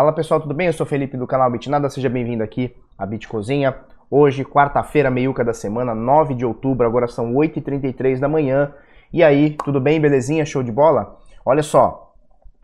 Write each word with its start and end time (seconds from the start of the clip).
Fala 0.00 0.14
pessoal, 0.14 0.40
tudo 0.40 0.54
bem? 0.54 0.66
Eu 0.66 0.72
sou 0.72 0.86
Felipe 0.86 1.14
do 1.14 1.26
canal 1.26 1.50
Bitnada, 1.50 1.90
seja 1.90 2.08
bem-vindo 2.08 2.42
aqui 2.42 2.74
à 2.96 3.04
Bitcozinha. 3.04 3.76
Hoje, 4.10 4.46
quarta-feira, 4.46 5.10
meiuca 5.10 5.44
da 5.44 5.52
semana, 5.52 5.94
9 5.94 6.32
de 6.32 6.46
outubro, 6.46 6.86
agora 6.86 7.06
são 7.06 7.34
8h33 7.34 8.18
da 8.18 8.26
manhã. 8.26 8.72
E 9.12 9.22
aí, 9.22 9.58
tudo 9.62 9.78
bem? 9.78 10.00
Belezinha? 10.00 10.46
Show 10.46 10.62
de 10.62 10.72
bola? 10.72 11.18
Olha 11.44 11.62
só, 11.62 12.14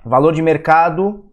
valor 0.02 0.32
de 0.32 0.40
mercado 0.40 1.26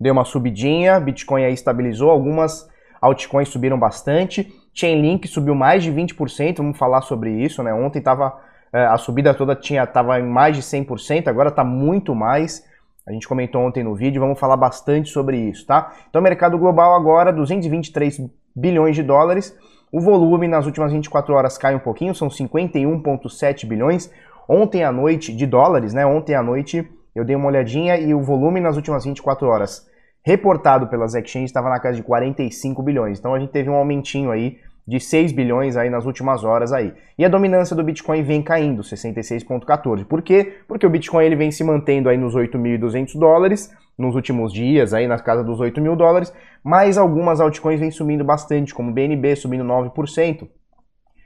deu 0.00 0.12
uma 0.14 0.24
subidinha, 0.24 0.98
Bitcoin 0.98 1.44
aí 1.44 1.54
estabilizou, 1.54 2.10
algumas 2.10 2.68
altcoins 3.00 3.48
subiram 3.48 3.78
bastante, 3.78 4.52
Chainlink 4.74 5.28
subiu 5.28 5.54
mais 5.54 5.84
de 5.84 5.92
20%, 5.92 6.56
vamos 6.56 6.76
falar 6.76 7.02
sobre 7.02 7.30
isso, 7.30 7.62
né? 7.62 7.72
Ontem 7.72 8.02
tava, 8.02 8.36
eh, 8.72 8.84
a 8.84 8.96
subida 8.96 9.32
toda 9.32 9.54
tinha, 9.54 9.86
tava 9.86 10.18
em 10.18 10.26
mais 10.26 10.56
de 10.56 10.62
100%, 10.62 11.28
agora 11.28 11.50
está 11.50 11.62
muito 11.62 12.16
mais. 12.16 12.64
A 13.06 13.12
gente 13.12 13.28
comentou 13.28 13.62
ontem 13.62 13.84
no 13.84 13.94
vídeo, 13.94 14.20
vamos 14.20 14.38
falar 14.38 14.56
bastante 14.56 15.10
sobre 15.10 15.38
isso, 15.38 15.64
tá? 15.64 15.92
Então, 16.10 16.20
mercado 16.20 16.58
global 16.58 16.94
agora, 16.94 17.32
223 17.32 18.20
bilhões 18.54 18.96
de 18.96 19.02
dólares. 19.02 19.56
O 19.92 20.00
volume 20.00 20.48
nas 20.48 20.66
últimas 20.66 20.92
24 20.92 21.32
horas 21.32 21.56
cai 21.56 21.74
um 21.74 21.78
pouquinho, 21.78 22.14
são 22.14 22.28
51,7 22.28 23.66
bilhões. 23.66 24.10
Ontem 24.48 24.82
à 24.82 24.90
noite, 24.90 25.34
de 25.34 25.46
dólares, 25.46 25.94
né? 25.94 26.04
Ontem 26.04 26.34
à 26.34 26.42
noite 26.42 26.88
eu 27.14 27.24
dei 27.24 27.36
uma 27.36 27.46
olhadinha 27.46 27.96
e 27.96 28.12
o 28.12 28.20
volume 28.20 28.60
nas 28.60 28.76
últimas 28.76 29.04
24 29.04 29.46
horas 29.46 29.86
reportado 30.26 30.88
pelas 30.88 31.14
exchanges 31.14 31.50
estava 31.50 31.70
na 31.70 31.78
casa 31.78 31.96
de 31.96 32.02
45 32.02 32.82
bilhões. 32.82 33.20
Então 33.20 33.32
a 33.32 33.38
gente 33.38 33.52
teve 33.52 33.70
um 33.70 33.76
aumentinho 33.76 34.32
aí 34.32 34.58
de 34.86 35.00
6 35.00 35.32
bilhões 35.32 35.76
aí 35.76 35.90
nas 35.90 36.06
últimas 36.06 36.44
horas 36.44 36.72
aí. 36.72 36.92
E 37.18 37.24
a 37.24 37.28
dominância 37.28 37.74
do 37.74 37.82
Bitcoin 37.82 38.22
vem 38.22 38.42
caindo, 38.42 38.82
66.14. 38.82 40.04
Por 40.04 40.22
quê? 40.22 40.58
Porque 40.68 40.86
o 40.86 40.90
Bitcoin 40.90 41.24
ele 41.24 41.36
vem 41.36 41.50
se 41.50 41.64
mantendo 41.64 42.08
aí 42.08 42.16
nos 42.16 42.34
8.200 42.34 43.18
dólares 43.18 43.70
nos 43.98 44.14
últimos 44.14 44.52
dias, 44.52 44.92
aí 44.92 45.06
na 45.06 45.18
casa 45.18 45.42
dos 45.42 45.58
8 45.58 45.80
mil 45.80 45.96
dólares, 45.96 46.32
mas 46.62 46.98
algumas 46.98 47.40
altcoins 47.40 47.80
vêm 47.80 47.90
subindo 47.90 48.22
bastante, 48.22 48.74
como 48.74 48.92
BNB 48.92 49.34
subindo 49.36 49.64
9%. 49.64 50.46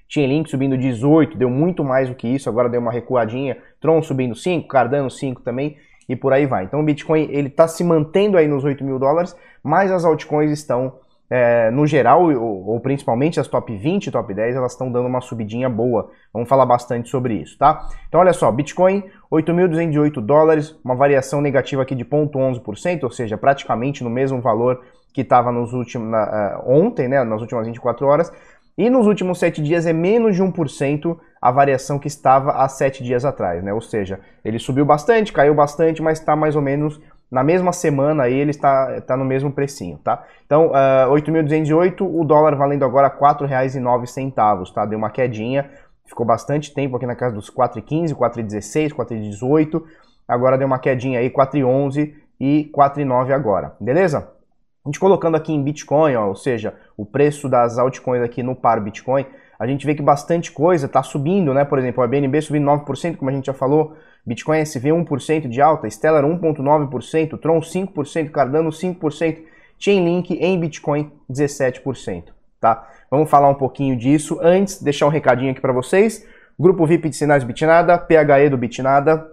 Chainlink 0.08 0.50
subindo 0.50 0.76
18, 0.76 1.36
deu 1.36 1.50
muito 1.50 1.84
mais 1.84 2.08
do 2.08 2.14
que 2.14 2.28
isso, 2.28 2.48
agora 2.48 2.68
deu 2.68 2.80
uma 2.80 2.92
recuadinha. 2.92 3.56
Tron 3.80 4.02
subindo 4.02 4.34
5, 4.34 4.66
Cardano 4.66 5.10
5 5.10 5.42
também 5.42 5.76
e 6.08 6.16
por 6.16 6.32
aí 6.32 6.46
vai. 6.46 6.64
Então 6.64 6.80
o 6.80 6.84
Bitcoin 6.84 7.28
ele 7.30 7.46
está 7.46 7.68
se 7.68 7.84
mantendo 7.84 8.36
aí 8.36 8.48
nos 8.48 8.64
8 8.64 8.82
mil 8.84 8.98
dólares, 8.98 9.36
mas 9.62 9.92
as 9.92 10.04
altcoins 10.04 10.50
estão 10.50 10.94
é, 11.30 11.70
no 11.70 11.86
geral, 11.86 12.24
ou, 12.24 12.66
ou, 12.66 12.80
principalmente 12.80 13.38
as 13.38 13.46
top 13.46 13.76
20, 13.76 14.10
top 14.10 14.34
10, 14.34 14.56
elas 14.56 14.72
estão 14.72 14.90
dando 14.90 15.06
uma 15.06 15.20
subidinha 15.20 15.70
boa. 15.70 16.10
Vamos 16.34 16.48
falar 16.48 16.66
bastante 16.66 17.08
sobre 17.08 17.34
isso, 17.34 17.56
tá? 17.56 17.88
Então, 18.08 18.20
olha 18.20 18.32
só, 18.32 18.50
Bitcoin, 18.50 19.04
8.208 19.32 20.20
dólares, 20.20 20.76
uma 20.84 20.96
variação 20.96 21.40
negativa 21.40 21.82
aqui 21.82 21.94
de 21.94 22.04
0,11%, 22.04 23.04
ou 23.04 23.10
seja, 23.10 23.38
praticamente 23.38 24.02
no 24.02 24.10
mesmo 24.10 24.40
valor 24.40 24.80
que 25.14 25.20
estava 25.20 25.52
nos 25.52 25.72
últimos, 25.72 26.08
uh, 26.08 26.62
ontem, 26.66 27.06
né, 27.06 27.22
nas 27.22 27.40
últimas 27.40 27.66
24 27.66 28.06
horas. 28.06 28.32
E 28.76 28.88
nos 28.88 29.06
últimos 29.06 29.38
7 29.38 29.62
dias 29.62 29.86
é 29.86 29.92
menos 29.92 30.34
de 30.34 30.42
1% 30.42 31.16
a 31.40 31.52
variação 31.52 31.98
que 31.98 32.08
estava 32.08 32.52
há 32.52 32.68
7 32.68 33.04
dias 33.04 33.24
atrás, 33.24 33.62
né? 33.62 33.72
Ou 33.72 33.80
seja, 33.80 34.20
ele 34.44 34.58
subiu 34.58 34.84
bastante, 34.84 35.32
caiu 35.32 35.54
bastante, 35.54 36.02
mas 36.02 36.18
está 36.18 36.34
mais 36.34 36.56
ou 36.56 36.62
menos 36.62 37.00
na 37.30 37.44
mesma 37.44 37.72
semana 37.72 38.24
aí 38.24 38.34
ele 38.34 38.50
está, 38.50 38.96
está 38.96 39.16
no 39.16 39.24
mesmo 39.24 39.52
precinho, 39.52 39.98
tá? 39.98 40.24
Então, 40.44 40.68
uh, 40.68 40.74
ah, 40.74 41.08
8.208, 41.10 42.00
o 42.00 42.24
dólar 42.24 42.56
valendo 42.56 42.84
agora 42.84 43.08
R$ 43.08 43.14
4,09, 43.18 44.72
tá? 44.72 44.84
Deu 44.84 44.98
uma 44.98 45.10
quedinha, 45.10 45.70
ficou 46.06 46.26
bastante 46.26 46.74
tempo 46.74 46.96
aqui 46.96 47.06
na 47.06 47.14
casa 47.14 47.36
dos 47.36 47.48
4,15, 47.48 48.14
4,16, 48.14 48.92
4,18, 48.92 49.82
agora 50.26 50.58
deu 50.58 50.66
uma 50.66 50.78
quedinha 50.78 51.20
aí, 51.20 51.30
4,11 51.30 52.14
e 52.40 52.70
4,9 52.74 53.32
agora, 53.32 53.76
beleza? 53.80 54.28
A 54.84 54.88
gente 54.88 54.98
colocando 54.98 55.36
aqui 55.36 55.52
em 55.52 55.62
Bitcoin, 55.62 56.16
ó, 56.16 56.26
ou 56.26 56.34
seja, 56.34 56.74
o 56.96 57.04
preço 57.04 57.48
das 57.48 57.78
altcoins 57.78 58.22
aqui 58.24 58.42
no 58.42 58.56
par 58.56 58.80
Bitcoin, 58.80 59.24
a 59.58 59.66
gente 59.66 59.86
vê 59.86 59.94
que 59.94 60.02
bastante 60.02 60.50
coisa 60.50 60.86
está 60.86 61.02
subindo, 61.02 61.52
né? 61.52 61.66
Por 61.66 61.78
exemplo, 61.78 62.02
a 62.02 62.08
BNB 62.08 62.40
subindo 62.40 62.64
9%, 62.64 63.18
como 63.18 63.30
a 63.30 63.34
gente 63.34 63.46
já 63.46 63.52
falou, 63.52 63.94
Bitcoin 64.26 64.60
SV 64.60 64.90
1% 64.90 65.48
de 65.48 65.60
alta, 65.60 65.88
Stellar 65.88 66.24
1.9%, 66.24 67.38
Tron 67.38 67.60
5%, 67.60 68.30
Cardano 68.30 68.70
5%, 68.70 69.38
Chainlink 69.78 70.34
em 70.34 70.58
Bitcoin 70.60 71.10
17%, 71.30 72.24
tá? 72.60 72.88
Vamos 73.10 73.30
falar 73.30 73.48
um 73.48 73.54
pouquinho 73.54 73.96
disso. 73.96 74.38
Antes, 74.42 74.82
deixar 74.82 75.06
um 75.06 75.10
recadinho 75.10 75.50
aqui 75.50 75.60
para 75.60 75.72
vocês. 75.72 76.26
Grupo 76.58 76.86
VIP 76.86 77.08
de 77.08 77.16
sinais 77.16 77.42
Bitnada, 77.42 77.98
PHE 77.98 78.48
do 78.50 78.58
Bitnada. 78.58 79.26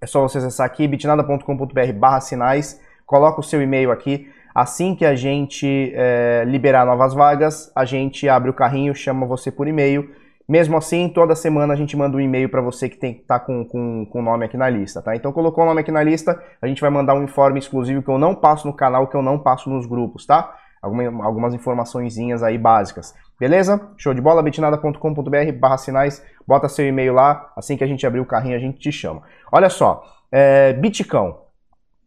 É 0.00 0.06
só 0.06 0.20
você 0.20 0.38
acessar 0.38 0.66
aqui 0.66 0.86
bitnada.com.br/sinais, 0.86 2.80
coloca 3.04 3.40
o 3.40 3.42
seu 3.42 3.60
e-mail 3.60 3.90
aqui 3.90 4.28
Assim 4.58 4.96
que 4.96 5.04
a 5.04 5.14
gente 5.14 5.92
é, 5.94 6.42
liberar 6.44 6.84
novas 6.84 7.14
vagas, 7.14 7.70
a 7.76 7.84
gente 7.84 8.28
abre 8.28 8.50
o 8.50 8.52
carrinho, 8.52 8.92
chama 8.92 9.24
você 9.24 9.52
por 9.52 9.68
e-mail. 9.68 10.10
Mesmo 10.48 10.78
assim, 10.78 11.10
toda 11.10 11.34
semana 11.34 11.74
a 11.74 11.76
gente 11.76 11.94
manda 11.94 12.16
um 12.16 12.20
e-mail 12.20 12.48
para 12.48 12.62
você 12.62 12.88
que 12.88 12.96
tem 12.96 13.12
que 13.12 13.20
tá 13.20 13.38
com, 13.38 13.66
com, 13.66 14.06
com 14.06 14.20
o 14.20 14.22
nome 14.22 14.46
aqui 14.46 14.56
na 14.56 14.70
lista, 14.70 15.02
tá? 15.02 15.14
Então 15.14 15.30
colocou 15.30 15.62
o 15.62 15.66
nome 15.66 15.82
aqui 15.82 15.92
na 15.92 16.02
lista, 16.02 16.42
a 16.62 16.66
gente 16.66 16.80
vai 16.80 16.88
mandar 16.88 17.14
um 17.14 17.24
informe 17.24 17.58
exclusivo 17.58 18.02
que 18.02 18.08
eu 18.08 18.16
não 18.16 18.34
passo 18.34 18.66
no 18.66 18.72
canal, 18.72 19.06
que 19.08 19.14
eu 19.14 19.20
não 19.20 19.38
passo 19.38 19.68
nos 19.68 19.84
grupos, 19.84 20.24
tá? 20.24 20.56
Alguma, 20.80 21.26
algumas 21.26 21.52
informaçõezinhas 21.52 22.42
aí 22.42 22.56
básicas. 22.56 23.14
Beleza? 23.38 23.90
Show 23.98 24.14
de 24.14 24.22
bola, 24.22 24.42
bitnada.com.br 24.42 25.52
barra 25.60 25.76
sinais, 25.76 26.24
bota 26.46 26.66
seu 26.66 26.88
e-mail 26.88 27.12
lá, 27.12 27.52
assim 27.54 27.76
que 27.76 27.84
a 27.84 27.86
gente 27.86 28.06
abrir 28.06 28.20
o 28.20 28.26
carrinho 28.26 28.56
a 28.56 28.60
gente 28.60 28.78
te 28.78 28.90
chama. 28.90 29.22
Olha 29.52 29.68
só, 29.68 30.02
é, 30.32 30.72
Bitcão, 30.72 31.42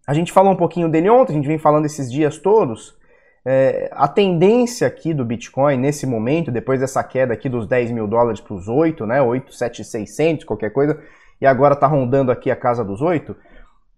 a 0.07 0.15
gente 0.15 0.31
falou 0.31 0.51
um 0.51 0.57
pouquinho 0.57 0.89
dele 0.89 1.11
ontem, 1.11 1.33
a 1.33 1.35
gente 1.35 1.47
vem 1.47 1.59
falando 1.59 1.85
esses 1.85 2.11
dias 2.11 2.39
todos. 2.39 2.99
É, 3.43 3.89
a 3.93 4.07
tendência 4.07 4.85
aqui 4.87 5.13
do 5.13 5.25
Bitcoin 5.25 5.77
nesse 5.77 6.05
momento, 6.05 6.51
depois 6.51 6.79
dessa 6.79 7.03
queda 7.03 7.33
aqui 7.33 7.49
dos 7.49 7.67
10 7.67 7.91
mil 7.91 8.07
dólares 8.07 8.39
para 8.39 8.53
os 8.53 8.67
8, 8.67 9.05
né, 9.05 9.21
8, 9.21 9.53
7, 9.53 9.83
600, 9.83 10.45
qualquer 10.45 10.71
coisa, 10.71 11.01
e 11.39 11.45
agora 11.45 11.73
está 11.73 11.87
rondando 11.87 12.31
aqui 12.31 12.51
a 12.51 12.55
casa 12.55 12.83
dos 12.83 13.01
8, 13.01 13.35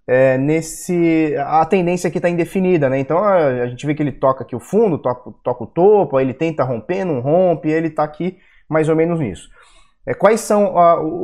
é, 0.07 0.37
nesse, 0.37 1.35
a 1.39 1.65
tendência 1.65 2.07
aqui 2.07 2.17
está 2.17 2.29
indefinida, 2.29 2.89
né? 2.89 2.99
Então 2.99 3.17
a, 3.19 3.35
a, 3.35 3.67
gente 3.67 3.85
vê 3.85 3.95
que 3.95 4.03
ele 4.03 4.11
toca 4.11 4.43
aqui 4.43 4.55
o 4.55 4.59
fundo, 4.59 4.97
toca, 4.97 5.31
toca 5.43 5.63
o 5.63 5.67
topo, 5.67 6.17
aí 6.17 6.25
ele 6.25 6.33
tenta 6.33 6.63
romper, 6.63 7.05
não 7.05 7.21
rompe, 7.21 7.69
ele 7.69 7.87
está 7.87 8.03
aqui 8.03 8.37
mais 8.69 8.89
ou 8.89 8.95
menos 8.95 9.19
nisso. 9.19 9.49
É, 10.05 10.13
quais 10.13 10.41
são 10.41 10.73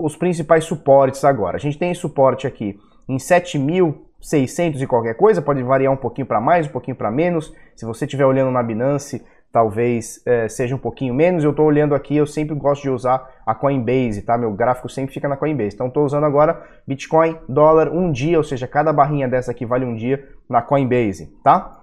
os 0.03 0.15
principais 0.15 0.63
suportes 0.63 1.25
agora? 1.25 1.57
A 1.57 1.59
gente 1.59 1.77
tem 1.77 1.93
suporte 1.93 2.47
aqui 2.47 2.79
em 3.07 3.17
7.000 3.17 4.08
600 4.21 4.81
e 4.81 4.87
qualquer 4.87 5.15
coisa, 5.15 5.41
pode 5.41 5.63
variar 5.63 5.93
um 5.93 5.97
pouquinho 5.97 6.27
para 6.27 6.41
mais, 6.41 6.67
um 6.67 6.71
pouquinho 6.71 6.95
para 6.95 7.09
menos. 7.09 7.53
Se 7.75 7.85
você 7.85 8.05
estiver 8.05 8.25
olhando 8.25 8.51
na 8.51 8.61
Binance, 8.61 9.23
talvez 9.51 10.21
é, 10.25 10.47
seja 10.47 10.75
um 10.75 10.79
pouquinho 10.79 11.13
menos. 11.13 11.43
Eu 11.43 11.51
estou 11.51 11.65
olhando 11.65 11.95
aqui, 11.95 12.15
eu 12.15 12.27
sempre 12.27 12.55
gosto 12.55 12.83
de 12.83 12.89
usar 12.89 13.27
a 13.45 13.55
Coinbase, 13.55 14.21
tá? 14.21 14.37
Meu 14.37 14.51
gráfico 14.51 14.89
sempre 14.89 15.13
fica 15.13 15.27
na 15.27 15.37
Coinbase. 15.37 15.75
Então 15.75 15.87
estou 15.87 16.03
usando 16.03 16.25
agora 16.25 16.61
Bitcoin, 16.87 17.37
dólar, 17.47 17.89
um 17.89 18.11
dia, 18.11 18.37
ou 18.37 18.43
seja, 18.43 18.67
cada 18.67 18.91
barrinha 18.93 19.27
dessa 19.27 19.51
aqui 19.51 19.65
vale 19.65 19.85
um 19.85 19.95
dia 19.95 20.27
na 20.49 20.61
Coinbase, 20.61 21.27
tá? 21.43 21.75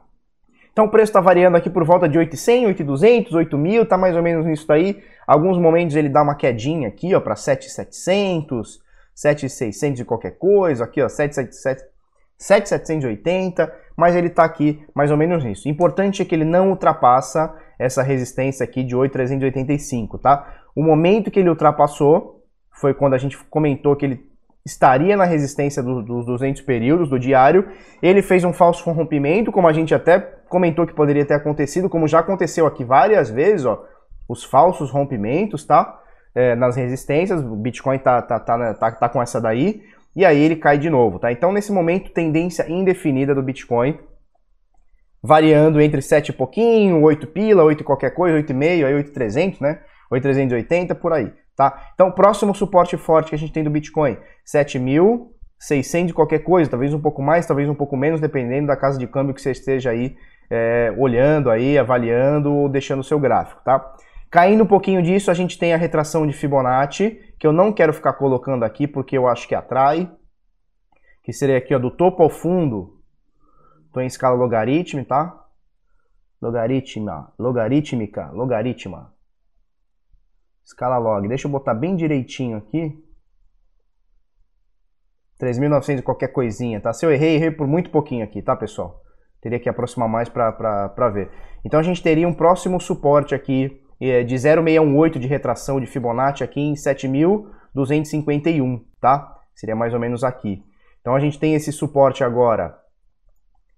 Então 0.72 0.84
o 0.84 0.90
preço 0.90 1.10
está 1.10 1.22
variando 1.22 1.56
aqui 1.56 1.70
por 1.70 1.84
volta 1.84 2.06
de 2.06 2.18
800, 2.18 2.66
8,200, 2.68 3.32
8.000, 3.32 3.88
tá 3.88 3.96
mais 3.96 4.14
ou 4.14 4.22
menos 4.22 4.44
nisso 4.44 4.66
daí. 4.68 5.02
Alguns 5.26 5.58
momentos 5.58 5.96
ele 5.96 6.10
dá 6.10 6.22
uma 6.22 6.34
quedinha 6.34 6.88
aqui, 6.88 7.14
ó, 7.14 7.20
para 7.20 7.34
7,700, 7.34 8.78
7,600 9.14 10.00
e 10.00 10.04
qualquer 10.04 10.32
coisa, 10.32 10.84
aqui, 10.84 11.00
ó, 11.00 11.08
7,700 11.08 11.95
7,780, 12.38 13.72
mas 13.96 14.14
ele 14.14 14.28
está 14.28 14.44
aqui 14.44 14.84
mais 14.94 15.10
ou 15.10 15.16
menos 15.16 15.42
nisso. 15.44 15.68
Importante 15.68 16.22
é 16.22 16.24
que 16.24 16.34
ele 16.34 16.44
não 16.44 16.70
ultrapassa 16.70 17.54
essa 17.78 18.02
resistência 18.02 18.64
aqui 18.64 18.82
de 18.82 18.94
8,385, 18.94 20.18
tá? 20.18 20.46
O 20.74 20.82
momento 20.82 21.30
que 21.30 21.40
ele 21.40 21.48
ultrapassou 21.48 22.42
foi 22.72 22.92
quando 22.92 23.14
a 23.14 23.18
gente 23.18 23.38
comentou 23.44 23.96
que 23.96 24.04
ele 24.04 24.26
estaria 24.64 25.16
na 25.16 25.24
resistência 25.24 25.82
do, 25.82 26.02
dos 26.02 26.26
200 26.26 26.62
períodos 26.62 27.08
do 27.08 27.18
diário. 27.18 27.68
Ele 28.02 28.20
fez 28.20 28.44
um 28.44 28.52
falso 28.52 28.90
rompimento, 28.90 29.52
como 29.52 29.68
a 29.68 29.72
gente 29.72 29.94
até 29.94 30.18
comentou 30.48 30.86
que 30.86 30.92
poderia 30.92 31.24
ter 31.24 31.34
acontecido, 31.34 31.88
como 31.88 32.08
já 32.08 32.18
aconteceu 32.18 32.66
aqui 32.66 32.84
várias 32.84 33.30
vezes, 33.30 33.64
ó, 33.64 33.82
os 34.28 34.44
falsos 34.44 34.90
rompimentos, 34.90 35.64
tá? 35.64 36.00
É, 36.34 36.54
nas 36.54 36.76
resistências, 36.76 37.40
o 37.40 37.56
Bitcoin 37.56 37.98
tá, 37.98 38.20
tá, 38.20 38.38
tá, 38.38 38.74
tá, 38.74 38.90
tá 38.92 39.08
com 39.08 39.22
essa 39.22 39.40
daí 39.40 39.82
e 40.16 40.24
aí 40.24 40.42
ele 40.42 40.56
cai 40.56 40.78
de 40.78 40.88
novo, 40.88 41.18
tá? 41.18 41.30
Então, 41.30 41.52
nesse 41.52 41.70
momento, 41.70 42.10
tendência 42.10 42.66
indefinida 42.70 43.34
do 43.34 43.42
Bitcoin, 43.42 43.98
variando 45.22 45.78
entre 45.78 46.00
7 46.00 46.30
e 46.30 46.32
pouquinho, 46.32 47.02
8 47.02 47.26
pila, 47.26 47.62
8 47.62 47.84
qualquer 47.84 48.10
coisa, 48.14 48.38
8,5, 48.38 48.86
aí 48.86 48.94
8,300, 48.94 49.60
né? 49.60 49.80
8,380, 50.10 50.94
por 50.94 51.12
aí, 51.12 51.30
tá? 51.54 51.90
Então, 51.94 52.10
próximo 52.10 52.54
suporte 52.54 52.96
forte 52.96 53.28
que 53.28 53.34
a 53.34 53.38
gente 53.38 53.52
tem 53.52 53.62
do 53.62 53.68
Bitcoin, 53.68 54.16
7.600 54.46 56.06
de 56.06 56.14
qualquer 56.14 56.38
coisa, 56.38 56.70
talvez 56.70 56.94
um 56.94 57.00
pouco 57.00 57.20
mais, 57.20 57.44
talvez 57.44 57.68
um 57.68 57.74
pouco 57.74 57.94
menos, 57.94 58.18
dependendo 58.18 58.68
da 58.68 58.76
casa 58.76 58.98
de 58.98 59.06
câmbio 59.06 59.34
que 59.34 59.42
você 59.42 59.50
esteja 59.50 59.90
aí 59.90 60.16
é, 60.48 60.94
olhando 60.96 61.50
aí, 61.50 61.76
avaliando 61.76 62.54
ou 62.54 62.70
deixando 62.70 63.00
o 63.00 63.04
seu 63.04 63.20
gráfico, 63.20 63.60
tá? 63.62 63.94
Caindo 64.30 64.64
um 64.64 64.66
pouquinho 64.66 65.02
disso, 65.02 65.30
a 65.30 65.34
gente 65.34 65.58
tem 65.58 65.72
a 65.72 65.76
retração 65.76 66.26
de 66.26 66.32
Fibonacci, 66.32 67.34
que 67.38 67.46
eu 67.46 67.52
não 67.52 67.72
quero 67.72 67.92
ficar 67.92 68.14
colocando 68.14 68.64
aqui 68.64 68.86
porque 68.86 69.16
eu 69.16 69.26
acho 69.28 69.46
que 69.46 69.54
atrai, 69.54 70.10
que 71.22 71.32
seria 71.32 71.58
aqui 71.58 71.74
ó, 71.74 71.78
do 71.78 71.90
topo 71.90 72.22
ao 72.22 72.30
fundo, 72.30 72.96
Estou 73.96 74.02
em 74.02 74.08
escala 74.08 74.36
logarítmica, 74.36 75.08
tá? 75.08 75.46
Logaritma, 76.42 77.32
logarítmica, 77.38 78.30
logaritma. 78.30 79.10
Escala 80.62 80.98
log. 80.98 81.26
Deixa 81.26 81.46
eu 81.46 81.50
botar 81.50 81.72
bem 81.72 81.96
direitinho 81.96 82.58
aqui. 82.58 83.02
3.900 85.40 86.00
e 86.00 86.02
qualquer 86.02 86.28
coisinha, 86.28 86.78
tá? 86.78 86.92
Se 86.92 87.06
eu 87.06 87.10
errei, 87.10 87.36
errei 87.36 87.50
por 87.50 87.66
muito 87.66 87.88
pouquinho 87.88 88.22
aqui, 88.22 88.42
tá, 88.42 88.54
pessoal? 88.54 89.02
Teria 89.40 89.58
que 89.58 89.66
aproximar 89.66 90.10
mais 90.10 90.28
para 90.28 91.08
ver. 91.08 91.30
Então 91.64 91.80
a 91.80 91.82
gente 91.82 92.02
teria 92.02 92.28
um 92.28 92.34
próximo 92.34 92.78
suporte 92.78 93.34
aqui 93.34 93.82
de 94.00 94.36
0,618 94.36 95.18
de 95.18 95.26
retração 95.26 95.80
de 95.80 95.86
Fibonacci 95.86 96.44
aqui 96.44 96.60
em 96.60 96.74
7.251, 96.74 98.82
tá? 99.00 99.34
Seria 99.54 99.74
mais 99.74 99.94
ou 99.94 100.00
menos 100.00 100.22
aqui. 100.22 100.62
Então 101.00 101.14
a 101.14 101.20
gente 101.20 101.38
tem 101.38 101.54
esse 101.54 101.72
suporte 101.72 102.22
agora 102.22 102.76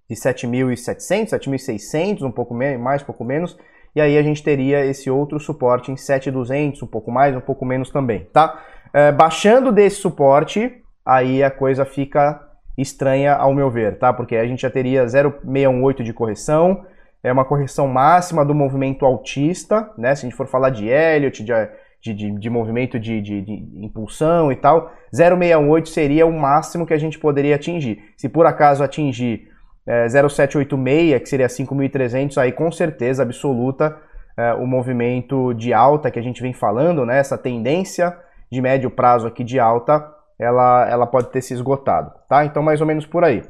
de 0.08 0.16
7.700, 0.16 1.28
7.600, 1.28 2.22
um 2.22 2.32
pouco 2.32 2.54
mais, 2.54 3.02
um 3.02 3.06
pouco 3.06 3.24
menos, 3.24 3.56
e 3.94 4.00
aí 4.00 4.16
a 4.16 4.22
gente 4.22 4.42
teria 4.42 4.84
esse 4.84 5.10
outro 5.10 5.38
suporte 5.38 5.92
em 5.92 5.94
7.200, 5.94 6.82
um 6.82 6.86
pouco 6.86 7.10
mais, 7.10 7.36
um 7.36 7.40
pouco 7.40 7.64
menos 7.64 7.90
também, 7.90 8.26
tá? 8.32 8.64
É, 8.92 9.12
baixando 9.12 9.70
desse 9.70 9.96
suporte, 9.96 10.82
aí 11.04 11.42
a 11.42 11.50
coisa 11.50 11.84
fica 11.84 12.42
estranha 12.76 13.34
ao 13.34 13.52
meu 13.52 13.70
ver, 13.70 13.98
tá? 13.98 14.12
Porque 14.12 14.36
a 14.36 14.46
gente 14.46 14.62
já 14.62 14.70
teria 14.70 15.06
0,618 15.06 16.02
de 16.02 16.12
correção, 16.12 16.84
é 17.22 17.32
uma 17.32 17.44
correção 17.44 17.88
máxima 17.88 18.44
do 18.44 18.54
movimento 18.54 19.04
altista, 19.04 19.90
né? 19.96 20.14
Se 20.14 20.24
a 20.24 20.28
gente 20.28 20.36
for 20.36 20.46
falar 20.46 20.70
de 20.70 20.88
Elliott, 20.88 21.42
de, 21.42 22.14
de, 22.14 22.30
de, 22.38 22.50
movimento 22.50 22.98
de, 22.98 23.20
de, 23.20 23.40
de, 23.42 23.52
impulsão 23.84 24.52
e 24.52 24.56
tal, 24.56 24.92
0,618 25.14 25.88
seria 25.88 26.26
o 26.26 26.32
máximo 26.32 26.86
que 26.86 26.94
a 26.94 26.98
gente 26.98 27.18
poderia 27.18 27.56
atingir. 27.56 27.98
Se 28.16 28.28
por 28.28 28.46
acaso 28.46 28.84
atingir 28.84 29.48
é, 29.86 30.06
0,786, 30.08 31.20
que 31.20 31.28
seria 31.28 31.46
5.300, 31.46 32.38
aí 32.38 32.52
com 32.52 32.70
certeza 32.70 33.22
absoluta 33.22 33.96
é, 34.36 34.54
o 34.54 34.66
movimento 34.66 35.52
de 35.54 35.72
alta 35.72 36.10
que 36.10 36.18
a 36.18 36.22
gente 36.22 36.40
vem 36.40 36.52
falando, 36.52 37.04
né? 37.04 37.18
Essa 37.18 37.36
tendência 37.36 38.16
de 38.50 38.62
médio 38.62 38.90
prazo 38.90 39.26
aqui 39.26 39.42
de 39.42 39.58
alta 39.58 40.14
ela, 40.38 40.88
ela 40.88 41.06
pode 41.06 41.30
ter 41.30 41.42
se 41.42 41.52
esgotado, 41.52 42.12
tá? 42.28 42.44
Então, 42.44 42.62
mais 42.62 42.80
ou 42.80 42.86
menos 42.86 43.04
por 43.04 43.24
aí. 43.24 43.42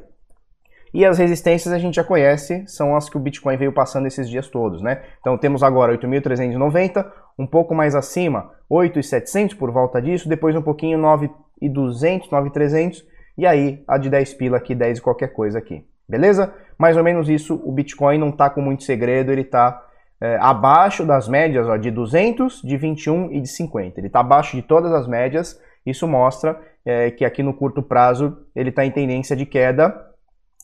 E 0.93 1.05
as 1.05 1.17
resistências 1.17 1.73
a 1.73 1.77
gente 1.77 1.95
já 1.95 2.03
conhece, 2.03 2.63
são 2.67 2.95
as 2.95 3.09
que 3.09 3.17
o 3.17 3.19
Bitcoin 3.19 3.57
veio 3.57 3.71
passando 3.71 4.07
esses 4.07 4.27
dias 4.27 4.47
todos, 4.47 4.81
né? 4.81 5.01
Então 5.19 5.37
temos 5.37 5.61
agora 5.61 5.95
8.390, 5.97 7.05
um 7.37 7.45
pouco 7.45 7.75
mais 7.75 7.95
acima, 7.95 8.51
8.700 8.69 9.55
por 9.55 9.71
volta 9.71 10.01
disso, 10.01 10.27
depois 10.27 10.55
um 10.55 10.61
pouquinho 10.61 10.97
9.200, 10.99 12.29
9.300 12.29 13.03
e 13.37 13.45
aí 13.45 13.83
a 13.87 13.97
de 13.97 14.09
10 14.09 14.33
pila 14.33 14.57
aqui, 14.57 14.73
10 14.73 14.97
e 14.97 15.01
qualquer 15.01 15.31
coisa 15.31 15.59
aqui, 15.59 15.85
beleza? 16.07 16.53
Mais 16.77 16.97
ou 16.97 17.03
menos 17.03 17.29
isso, 17.29 17.61
o 17.63 17.71
Bitcoin 17.71 18.17
não 18.17 18.31
tá 18.31 18.49
com 18.49 18.61
muito 18.61 18.83
segredo, 18.83 19.31
ele 19.31 19.43
tá 19.43 19.85
é, 20.19 20.37
abaixo 20.41 21.05
das 21.05 21.27
médias 21.27 21.67
ó, 21.67 21.77
de 21.77 21.91
200, 21.91 22.61
de 22.63 22.77
21 22.77 23.31
e 23.31 23.41
de 23.41 23.47
50. 23.47 23.99
Ele 23.99 24.07
está 24.07 24.21
abaixo 24.21 24.55
de 24.55 24.63
todas 24.63 24.91
as 24.91 25.07
médias, 25.07 25.61
isso 25.85 26.07
mostra 26.07 26.59
é, 26.83 27.11
que 27.11 27.23
aqui 27.23 27.43
no 27.43 27.53
curto 27.53 27.83
prazo 27.83 28.37
ele 28.55 28.69
está 28.69 28.83
em 28.85 28.91
tendência 28.91 29.35
de 29.35 29.45
queda 29.45 30.08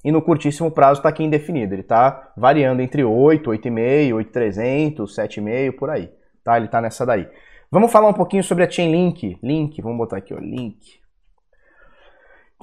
e 0.06 0.12
no 0.12 0.22
curtíssimo 0.22 0.70
prazo 0.70 1.00
está 1.00 1.10
aqui 1.10 1.24
indefinido. 1.24 1.74
Ele 1.74 1.82
está 1.82 2.32
variando 2.38 2.80
entre 2.80 3.04
8, 3.04 3.50
8,5, 3.50 4.14
8,300, 4.14 5.16
7,5, 5.16 5.76
por 5.76 5.90
aí. 5.90 6.14
Tá? 6.44 6.58
Ele 6.58 6.68
está 6.68 6.80
nessa 6.80 7.08
daí. 7.08 7.28
Vamos 7.72 7.92
falar 7.92 8.08
um 8.08 8.14
pouquinho 8.14 8.44
sobre 8.44 8.64
a 8.64 8.70
Chainlink. 8.70 9.40
Link, 9.42 9.82
vamos 9.82 9.98
botar 9.98 10.18
aqui, 10.18 10.32
ó, 10.32 10.38
link. 10.38 11.02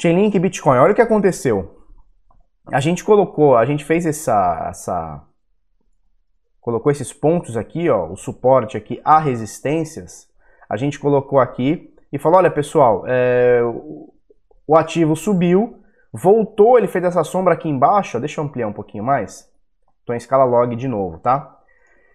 Chainlink 0.00 0.38
Bitcoin. 0.38 0.78
Olha 0.78 0.92
o 0.92 0.94
que 0.94 1.02
aconteceu. 1.02 1.84
A 2.72 2.78
gente 2.78 3.02
colocou, 3.02 3.56
a 3.56 3.64
gente 3.64 3.84
fez 3.84 4.06
essa, 4.06 4.68
essa 4.70 5.26
colocou 6.60 6.92
esses 6.92 7.12
pontos 7.12 7.56
aqui, 7.56 7.90
ó, 7.90 8.06
o 8.08 8.16
suporte 8.16 8.76
aqui 8.76 9.00
a 9.04 9.18
resistências. 9.18 10.28
A 10.70 10.76
gente 10.76 10.96
colocou 10.96 11.40
aqui 11.40 11.92
e 12.12 12.20
falou: 12.20 12.38
olha 12.38 12.52
pessoal, 12.52 13.02
é, 13.08 13.60
o 14.64 14.76
ativo 14.76 15.16
subiu, 15.16 15.81
voltou, 16.12 16.78
ele 16.78 16.88
fez 16.88 17.04
essa 17.04 17.24
sombra 17.24 17.54
aqui 17.54 17.68
embaixo, 17.68 18.16
ó, 18.16 18.20
deixa 18.20 18.40
eu 18.40 18.44
ampliar 18.44 18.68
um 18.68 18.72
pouquinho 18.72 19.04
mais. 19.04 19.50
Estou 20.00 20.14
em 20.14 20.18
escala 20.18 20.44
log 20.44 20.74
de 20.76 20.88
novo, 20.88 21.18
tá? 21.18 21.58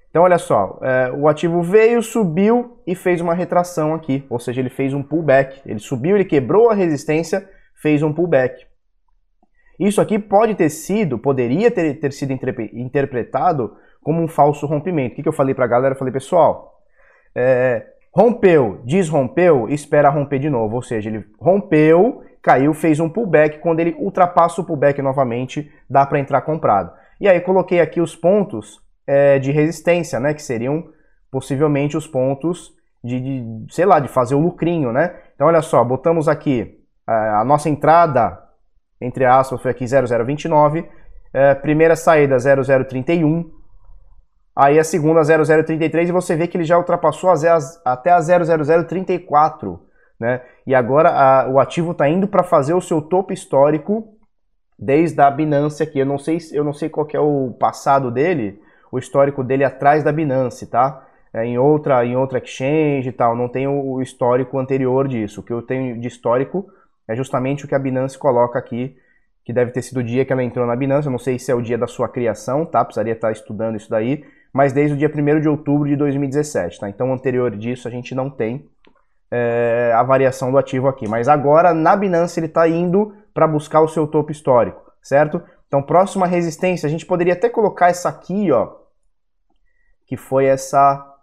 Então 0.09 0.23
olha 0.23 0.38
só, 0.38 0.79
é, 0.81 1.11
o 1.11 1.27
ativo 1.27 1.61
veio, 1.61 2.01
subiu 2.01 2.81
e 2.85 2.95
fez 2.95 3.21
uma 3.21 3.33
retração 3.33 3.94
aqui, 3.94 4.25
ou 4.29 4.39
seja, 4.39 4.61
ele 4.61 4.69
fez 4.69 4.94
um 4.94 5.03
pullback. 5.03 5.61
Ele 5.65 5.79
subiu, 5.79 6.15
ele 6.15 6.25
quebrou 6.25 6.69
a 6.69 6.73
resistência, 6.73 7.47
fez 7.81 8.03
um 8.03 8.13
pullback. 8.13 8.65
Isso 9.79 10.01
aqui 10.01 10.17
pode 10.17 10.55
ter 10.55 10.69
sido, 10.69 11.19
poderia 11.19 11.69
ter, 11.69 11.99
ter 11.99 12.11
sido 12.11 12.33
interpretado 12.73 13.77
como 14.01 14.21
um 14.21 14.27
falso 14.27 14.65
rompimento. 14.65 15.13
O 15.13 15.15
que, 15.15 15.23
que 15.23 15.29
eu 15.29 15.33
falei 15.33 15.53
para 15.53 15.65
a 15.65 15.67
galera? 15.67 15.94
Eu 15.94 15.99
falei, 15.99 16.11
pessoal, 16.11 16.81
é, 17.35 17.85
Rompeu, 18.17 18.81
desrompeu, 18.83 19.69
espera 19.69 20.09
romper 20.09 20.39
de 20.39 20.49
novo. 20.49 20.77
Ou 20.77 20.81
seja, 20.81 21.07
ele 21.07 21.23
rompeu, 21.39 22.23
caiu, 22.42 22.74
fez 22.74 23.00
um 23.00 23.10
pullback. 23.10 23.60
Quando 23.60 23.80
ele 23.80 23.95
ultrapassa 24.00 24.62
o 24.62 24.66
pullback 24.66 25.01
novamente, 25.01 25.72
dá 25.89 26.06
para 26.06 26.19
entrar 26.19 26.42
comprado. 26.42 26.92
E 27.19 27.28
aí 27.28 27.39
coloquei 27.42 27.80
aqui 27.80 28.00
os 28.00 28.16
pontos 28.16 28.80
é, 29.06 29.39
de 29.39 29.51
resistência, 29.51 30.19
né? 30.19 30.34
Que 30.34 30.42
seriam 30.42 30.86
possivelmente 31.31 31.98
os 31.98 32.07
pontos 32.07 32.74
de, 33.04 33.19
de, 33.19 33.74
sei 33.74 33.86
lá, 33.86 34.00
de 34.00 34.07
fazer 34.07 34.36
o 34.36 34.39
lucrinho, 34.39 34.92
né? 34.92 35.16
Então 35.36 35.48
olha 35.48 35.62
só, 35.62 35.84
botamos 35.84 36.28
aqui 36.28 36.80
a, 37.06 37.42
a 37.42 37.45
nossa 37.45 37.69
entrada, 37.69 38.42
entre 39.00 39.25
aspas, 39.25 39.62
foi 39.62 39.72
aqui 39.72 39.86
0029, 39.86 40.88
é, 41.33 41.54
primeira 41.56 41.95
saída 41.95 42.38
0031, 42.40 43.57
Aí 44.60 44.80
a 44.80 44.83
segunda 44.83 45.22
0033 45.24 46.10
e 46.10 46.12
você 46.12 46.36
vê 46.36 46.48
que 46.48 46.57
ele 46.57 46.63
já 46.63 46.80
ultrapassou 46.80 47.30
as, 47.30 47.80
até 47.86 48.10
a 48.10 48.19
00034, 48.19 49.80
né? 50.19 50.42
E 50.66 50.74
agora 50.74 51.10
a, 51.10 51.50
o 51.50 51.60
ativo 51.60 51.92
está 51.92 52.08
indo 52.10 52.28
para 52.28 52.44
fazer 52.44 52.74
o 52.74 52.81
seu 52.81 53.02
topo 53.02 53.34
histórico 53.34 54.16
desde 54.78 55.19
a 55.22 55.30
Binance 55.30 55.81
aqui. 55.81 56.00
Eu 56.00 56.06
não 56.06 56.18
sei, 56.18 56.38
eu 56.52 56.64
não 56.64 56.74
sei 56.74 56.90
qual 56.90 57.08
é 57.14 57.19
o 57.19 57.52
passado 57.60 58.12
dele, 58.12 58.60
o 58.92 58.98
histórico 58.98 59.44
dele 59.44 59.64
atrás 59.64 60.04
da 60.04 60.12
Binance, 60.12 60.68
tá? 60.68 61.06
É, 61.34 61.46
em 61.46 61.58
outra, 61.58 62.06
em 62.06 62.16
outra 62.16 62.40
exchange 62.40 63.10
e 63.10 63.12
tal, 63.12 63.36
não 63.36 63.50
tenho 63.50 63.72
o 63.72 64.02
histórico 64.02 64.58
anterior 64.58 65.08
disso. 65.08 65.42
O 65.42 65.44
que 65.44 65.54
eu 65.54 65.62
tenho 65.62 66.00
de 66.00 66.08
histórico 66.08 66.68
é 67.07 67.16
justamente 67.16 67.66
o 67.66 67.68
que 67.68 67.76
a 67.76 67.80
Binance 67.80 68.18
coloca 68.18 68.57
aqui, 68.57 68.95
que 69.45 69.54
deve 69.54 69.71
ter 69.71 69.81
sido 69.81 70.00
o 70.00 70.04
dia 70.04 70.26
que 70.26 70.33
ela 70.33 70.44
entrou 70.44 70.66
na 70.66 70.76
Binance. 70.76 71.07
Eu 71.07 71.12
não 71.12 71.19
sei 71.19 71.38
se 71.38 71.52
é 71.52 71.56
o 71.56 71.62
dia 71.62 71.78
da 71.78 71.88
sua 71.88 72.09
criação, 72.09 72.66
tá? 72.66 72.83
Precisaria 72.83 73.14
estar 73.14 73.31
estudando 73.31 73.76
isso 73.76 73.90
daí 73.90 74.24
mas 74.57 74.74
desde 74.74 74.95
o 74.95 74.97
dia 74.97 75.07
1 75.07 75.40
de 75.40 75.47
outubro 75.47 75.88
de 75.88 75.95
2017. 75.95 76.80
Tá? 76.80 76.90
Então, 76.90 77.14
anterior 77.14 77.56
disso, 77.56 77.88
a 77.88 77.92
gente 77.92 78.16
não 78.16 78.28
tem 78.28 78.68
é, 79.31 79.92
a 79.96 80.04
variação 80.04 80.52
do 80.52 80.57
ativo 80.57 80.88
aqui. 80.88 81.07
Mas 81.07 81.28
agora, 81.28 81.74
na 81.74 81.96
Binance, 81.96 82.40
ele 82.40 82.48
está 82.48 82.68
indo 82.68 83.14
para 83.34 83.48
buscar 83.48 83.81
o 83.81 83.88
seu 83.88 84.07
topo 84.07 84.31
histórico, 84.31 84.81
certo? 85.02 85.42
Então, 85.68 85.84
próxima 85.84 86.26
resistência, 86.26 86.88
a 86.88 86.90
gente 86.90 87.06
poderia 87.06 87.34
até 87.34 87.50
colocar 87.50 87.90
essa 87.90 88.10
aqui, 88.10 88.52
ó, 88.52 88.72
que 90.06 90.16
foi 90.16 90.46
essa 90.46 91.14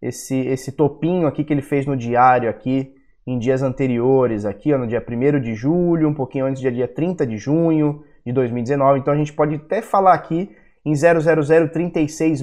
esse 0.00 0.36
esse 0.46 0.70
topinho 0.70 1.26
aqui 1.26 1.42
que 1.42 1.52
ele 1.52 1.62
fez 1.62 1.84
no 1.84 1.96
diário 1.96 2.48
aqui 2.48 2.94
em 3.26 3.36
dias 3.36 3.62
anteriores, 3.62 4.44
aqui 4.44 4.72
ó, 4.72 4.78
no 4.78 4.86
dia 4.86 5.04
1 5.04 5.40
de 5.40 5.54
julho, 5.54 6.08
um 6.08 6.14
pouquinho 6.14 6.46
antes 6.46 6.62
do 6.62 6.70
dia 6.70 6.86
30 6.86 7.26
de 7.26 7.36
junho 7.36 8.04
de 8.24 8.32
2019. 8.32 9.00
Então 9.00 9.12
a 9.12 9.16
gente 9.16 9.32
pode 9.32 9.56
até 9.56 9.82
falar 9.82 10.14
aqui 10.14 10.54
em 10.84 10.92
000366, 10.94 12.42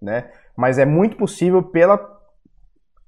né? 0.00 0.30
Mas 0.56 0.78
é 0.78 0.84
muito 0.84 1.16
possível 1.16 1.62
pela 1.62 1.98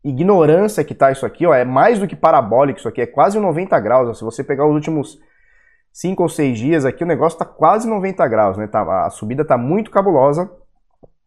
ignorância 0.09 0.85
que 0.85 0.95
tá 0.95 1.11
isso 1.11 1.27
aqui, 1.27 1.47
ó, 1.47 1.53
é 1.53 1.65
mais 1.65 1.99
do 1.99 2.07
que 2.07 2.15
parabólico 2.15 2.79
isso 2.79 2.89
aqui, 2.89 3.01
é 3.01 3.07
quase 3.07 3.39
90 3.39 3.79
graus. 3.81 4.09
Ó, 4.09 4.15
se 4.15 4.25
você 4.25 4.45
pegar 4.45 4.67
os 4.67 4.75
últimos 4.75 5.19
5 5.93 6.23
ou 6.23 6.29
6 6.29 6.59
dias 6.59 6.85
aqui, 6.85 7.03
o 7.03 7.07
negócio 7.07 7.39
tá 7.39 7.45
quase 7.45 7.89
90 7.89 8.27
graus, 8.29 8.57
né? 8.57 8.67
Tá, 8.67 9.07
a 9.07 9.11
subida 9.11 9.45
tá 9.45 9.59
muito 9.59 9.91
cabulosa 9.91 10.51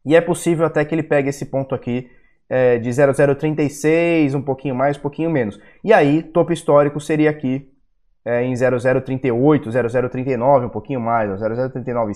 e 0.05 0.15
é 0.15 0.21
possível 0.21 0.65
até 0.65 0.86
que 0.86 0.95
ele 0.95 1.03
pegue 1.03 1.29
esse 1.29 1.45
ponto 1.45 1.75
aqui 1.75 2.09
é, 2.50 2.77
de 2.77 2.89
0036, 2.91 4.33
um 4.33 4.41
pouquinho 4.41 4.75
mais, 4.75 4.98
um 4.98 5.01
pouquinho 5.01 5.29
menos. 5.29 5.59
E 5.83 5.91
aí, 5.91 6.24
topo 6.24 6.53
histórico 6.53 7.00
seria 7.00 7.29
aqui 7.29 7.69
é, 8.24 8.43
em 8.43 8.53
0038, 8.55 9.69
0039, 9.71 10.65
um 10.65 10.69
pouquinho 10.69 11.01
mais, 11.01 11.29
0039 11.39 12.13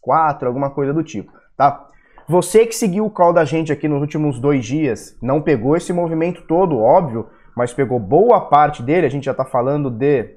4, 0.00 0.48
alguma 0.48 0.70
coisa 0.70 0.92
do 0.92 1.02
tipo, 1.02 1.32
tá? 1.56 1.86
Você 2.28 2.66
que 2.66 2.74
seguiu 2.74 3.06
o 3.06 3.10
call 3.10 3.32
da 3.32 3.44
gente 3.44 3.72
aqui 3.72 3.88
nos 3.88 4.02
últimos 4.02 4.38
dois 4.38 4.64
dias, 4.64 5.16
não 5.22 5.40
pegou 5.40 5.76
esse 5.76 5.92
movimento 5.92 6.42
todo, 6.42 6.78
óbvio, 6.78 7.30
mas 7.56 7.72
pegou 7.72 7.98
boa 7.98 8.48
parte 8.48 8.82
dele, 8.82 9.06
a 9.06 9.10
gente 9.10 9.24
já 9.24 9.30
está 9.32 9.46
falando 9.46 9.90
de 9.90 10.36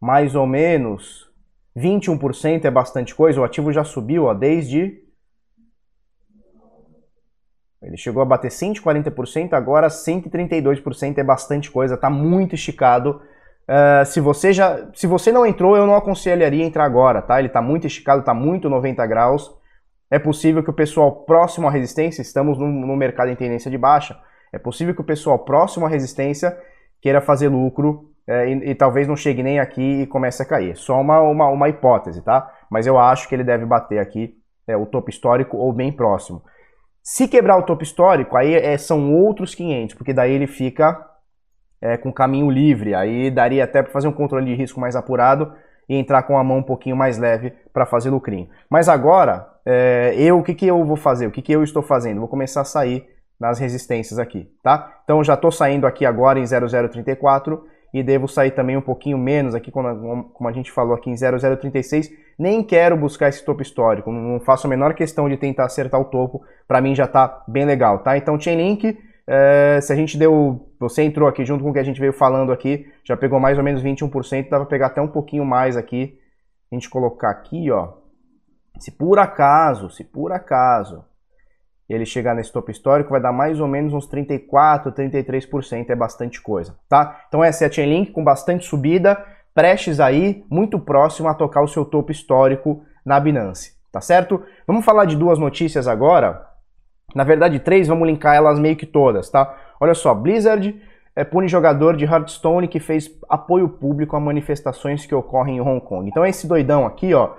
mais 0.00 0.34
ou 0.34 0.46
menos 0.46 1.30
21% 1.76 2.64
é 2.64 2.70
bastante 2.70 3.14
coisa, 3.14 3.40
o 3.40 3.44
ativo 3.44 3.72
já 3.72 3.84
subiu 3.84 4.24
ó, 4.24 4.34
desde... 4.34 5.02
Ele 7.80 7.96
chegou 7.96 8.22
a 8.22 8.26
bater 8.26 8.50
140%, 8.50 9.52
agora 9.52 9.88
132% 9.88 11.18
é 11.18 11.22
bastante 11.22 11.70
coisa, 11.70 11.94
está 11.94 12.10
muito 12.10 12.54
esticado 12.54 13.20
Uh, 13.66 14.04
se 14.04 14.20
você 14.20 14.52
já, 14.52 14.88
se 14.92 15.06
você 15.06 15.32
não 15.32 15.46
entrou, 15.46 15.74
eu 15.74 15.86
não 15.86 15.96
aconselharia 15.96 16.62
entrar 16.62 16.84
agora, 16.84 17.22
tá? 17.22 17.38
Ele 17.38 17.48
está 17.48 17.62
muito 17.62 17.86
esticado, 17.86 18.20
está 18.20 18.34
muito 18.34 18.68
90 18.68 19.06
graus. 19.06 19.54
É 20.10 20.18
possível 20.18 20.62
que 20.62 20.70
o 20.70 20.74
pessoal 20.74 21.24
próximo 21.24 21.66
à 21.66 21.70
resistência, 21.70 22.22
estamos 22.22 22.58
no, 22.58 22.66
no 22.66 22.96
mercado 22.96 23.30
em 23.30 23.36
tendência 23.36 23.70
de 23.70 23.78
baixa, 23.78 24.18
é 24.52 24.58
possível 24.58 24.94
que 24.94 25.00
o 25.00 25.04
pessoal 25.04 25.38
próximo 25.40 25.86
à 25.86 25.88
resistência 25.88 26.56
queira 27.00 27.20
fazer 27.20 27.48
lucro 27.48 28.10
é, 28.26 28.48
e, 28.48 28.70
e, 28.70 28.74
talvez 28.74 29.06
não 29.06 29.16
chegue 29.16 29.42
nem 29.42 29.58
aqui 29.58 30.02
e 30.02 30.06
comece 30.06 30.42
a 30.42 30.46
cair. 30.46 30.76
Só 30.76 31.00
uma, 31.00 31.20
uma, 31.20 31.48
uma 31.48 31.68
hipótese, 31.68 32.22
tá? 32.22 32.50
Mas 32.70 32.86
eu 32.86 32.98
acho 32.98 33.28
que 33.28 33.34
ele 33.34 33.44
deve 33.44 33.66
bater 33.66 33.98
aqui 33.98 34.34
é, 34.66 34.76
o 34.76 34.86
topo 34.86 35.10
histórico 35.10 35.56
ou 35.56 35.72
bem 35.72 35.92
próximo. 35.92 36.42
Se 37.02 37.28
quebrar 37.28 37.58
o 37.58 37.64
topo 37.64 37.82
histórico, 37.82 38.36
aí 38.36 38.54
é, 38.54 38.78
são 38.78 39.12
outros 39.12 39.54
500, 39.54 39.94
porque 39.94 40.14
daí 40.14 40.32
ele 40.32 40.46
fica 40.46 41.04
é, 41.82 41.98
com 41.98 42.10
caminho 42.10 42.50
livre. 42.50 42.94
Aí 42.94 43.30
daria 43.30 43.64
até 43.64 43.82
para 43.82 43.92
fazer 43.92 44.08
um 44.08 44.12
controle 44.12 44.46
de 44.46 44.54
risco 44.54 44.80
mais 44.80 44.96
apurado 44.96 45.52
e 45.88 45.96
entrar 45.96 46.22
com 46.22 46.38
a 46.38 46.44
mão 46.44 46.58
um 46.58 46.62
pouquinho 46.62 46.96
mais 46.96 47.18
leve 47.18 47.52
para 47.72 47.86
fazer 47.86 48.10
lucrinho. 48.10 48.48
Mas 48.68 48.88
agora, 48.88 49.46
é, 49.64 50.14
eu 50.16 50.38
o 50.38 50.42
que, 50.42 50.54
que 50.54 50.66
eu 50.66 50.84
vou 50.84 50.96
fazer? 50.96 51.26
O 51.26 51.30
que, 51.30 51.42
que 51.42 51.52
eu 51.52 51.62
estou 51.62 51.82
fazendo? 51.82 52.20
Vou 52.20 52.28
começar 52.28 52.60
a 52.60 52.64
sair 52.64 53.06
nas 53.38 53.58
resistências 53.58 54.18
aqui, 54.18 54.48
tá? 54.62 55.00
Então 55.04 55.22
já 55.22 55.34
estou 55.34 55.50
saindo 55.50 55.86
aqui 55.86 56.06
agora 56.06 56.38
em 56.38 56.46
0034 56.46 57.64
e 57.92 58.02
devo 58.02 58.26
sair 58.26 58.50
também 58.50 58.76
um 58.76 58.80
pouquinho 58.80 59.16
menos 59.16 59.54
aqui, 59.54 59.70
como 59.70 60.48
a 60.48 60.52
gente 60.52 60.72
falou 60.72 60.94
aqui 60.94 61.10
em 61.10 61.16
0036. 61.16 62.10
Nem 62.38 62.62
quero 62.62 62.96
buscar 62.96 63.28
esse 63.28 63.44
topo 63.44 63.62
histórico, 63.62 64.10
não 64.10 64.40
faço 64.40 64.66
a 64.66 64.70
menor 64.70 64.94
questão 64.94 65.28
de 65.28 65.36
tentar 65.36 65.66
acertar 65.66 66.00
o 66.00 66.06
topo, 66.06 66.42
para 66.66 66.80
mim 66.80 66.94
já 66.94 67.04
está 67.04 67.44
bem 67.46 67.64
legal, 67.64 68.00
tá? 68.00 68.16
Então 68.16 68.38
Chainlink, 68.38 68.98
é, 69.26 69.80
se 69.80 69.92
a 69.92 69.96
gente 69.96 70.18
deu, 70.18 70.68
você 70.78 71.02
entrou 71.02 71.28
aqui 71.28 71.44
junto 71.44 71.64
com 71.64 71.70
o 71.70 71.72
que 71.72 71.78
a 71.78 71.84
gente 71.84 72.00
veio 72.00 72.12
falando 72.12 72.52
aqui, 72.52 72.86
já 73.04 73.16
pegou 73.16 73.40
mais 73.40 73.56
ou 73.56 73.64
menos 73.64 73.82
21%, 73.82 74.48
dá 74.48 74.58
para 74.58 74.66
pegar 74.66 74.86
até 74.86 75.00
um 75.00 75.08
pouquinho 75.08 75.44
mais 75.44 75.76
aqui. 75.76 76.18
A 76.70 76.74
gente 76.74 76.90
colocar 76.90 77.30
aqui, 77.30 77.70
ó, 77.70 77.94
se 78.78 78.90
por 78.90 79.18
acaso, 79.18 79.90
se 79.90 80.04
por 80.04 80.32
acaso 80.32 81.04
ele 81.88 82.06
chegar 82.06 82.34
nesse 82.34 82.52
topo 82.52 82.70
histórico, 82.70 83.10
vai 83.10 83.20
dar 83.20 83.32
mais 83.32 83.60
ou 83.60 83.68
menos 83.68 83.92
uns 83.92 84.06
34, 84.06 84.90
33%, 84.92 85.90
é 85.90 85.94
bastante 85.94 86.40
coisa, 86.40 86.76
tá? 86.88 87.24
Então 87.28 87.44
essa 87.44 87.64
é 87.64 87.68
a 87.68 87.70
Chainlink 87.70 88.12
com 88.12 88.24
bastante 88.24 88.66
subida, 88.66 89.22
prestes 89.54 90.00
aí, 90.00 90.44
muito 90.50 90.78
próximo 90.78 91.28
a 91.28 91.34
tocar 91.34 91.62
o 91.62 91.68
seu 91.68 91.84
topo 91.84 92.10
histórico 92.10 92.82
na 93.04 93.20
Binance, 93.20 93.74
tá 93.92 94.00
certo? 94.00 94.42
Vamos 94.66 94.84
falar 94.84 95.04
de 95.04 95.16
duas 95.16 95.38
notícias 95.38 95.86
agora, 95.86 96.44
na 97.14 97.24
verdade 97.24 97.58
três, 97.60 97.88
vamos 97.88 98.06
linkar 98.06 98.34
elas 98.34 98.58
meio 98.58 98.76
que 98.76 98.86
todas, 98.86 99.30
tá? 99.30 99.54
Olha 99.80 99.94
só, 99.94 100.14
Blizzard 100.14 100.80
é, 101.14 101.24
pune 101.24 101.48
jogador 101.48 101.96
de 101.96 102.04
Hearthstone 102.04 102.68
que 102.68 102.80
fez 102.80 103.10
apoio 103.28 103.68
público 103.68 104.16
a 104.16 104.20
manifestações 104.20 105.06
que 105.06 105.14
ocorrem 105.14 105.56
em 105.56 105.60
Hong 105.60 105.80
Kong. 105.80 106.08
Então 106.08 106.24
esse 106.24 106.46
doidão 106.46 106.86
aqui, 106.86 107.14
ó, 107.14 107.34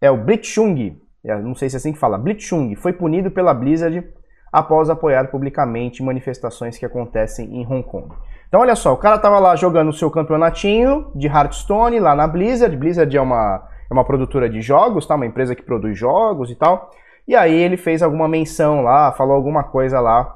é 0.00 0.10
o 0.10 0.16
Blitzchung, 0.16 1.00
é, 1.24 1.36
não 1.38 1.54
sei 1.54 1.68
se 1.68 1.76
é 1.76 1.78
assim 1.78 1.92
que 1.92 1.98
fala, 1.98 2.18
Blitzchung, 2.18 2.74
foi 2.74 2.92
punido 2.92 3.30
pela 3.30 3.54
Blizzard 3.54 4.04
após 4.52 4.90
apoiar 4.90 5.28
publicamente 5.28 6.02
manifestações 6.02 6.76
que 6.76 6.84
acontecem 6.84 7.54
em 7.54 7.66
Hong 7.66 7.82
Kong. 7.82 8.14
Então 8.48 8.60
olha 8.60 8.74
só, 8.74 8.92
o 8.92 8.96
cara 8.96 9.16
tava 9.16 9.38
lá 9.38 9.54
jogando 9.54 9.90
o 9.90 9.92
seu 9.92 10.10
campeonatinho 10.10 11.12
de 11.14 11.28
Hearthstone 11.28 12.00
lá 12.00 12.16
na 12.16 12.26
Blizzard. 12.26 12.76
Blizzard 12.76 13.16
é 13.16 13.20
uma, 13.20 13.62
é 13.88 13.94
uma 13.94 14.04
produtora 14.04 14.50
de 14.50 14.60
jogos, 14.60 15.06
tá? 15.06 15.14
Uma 15.14 15.26
empresa 15.26 15.54
que 15.54 15.62
produz 15.62 15.96
jogos 15.96 16.50
e 16.50 16.56
tal. 16.56 16.90
E 17.30 17.36
aí 17.36 17.54
ele 17.54 17.76
fez 17.76 18.02
alguma 18.02 18.26
menção 18.26 18.82
lá, 18.82 19.12
falou 19.12 19.36
alguma 19.36 19.62
coisa 19.62 20.00
lá, 20.00 20.34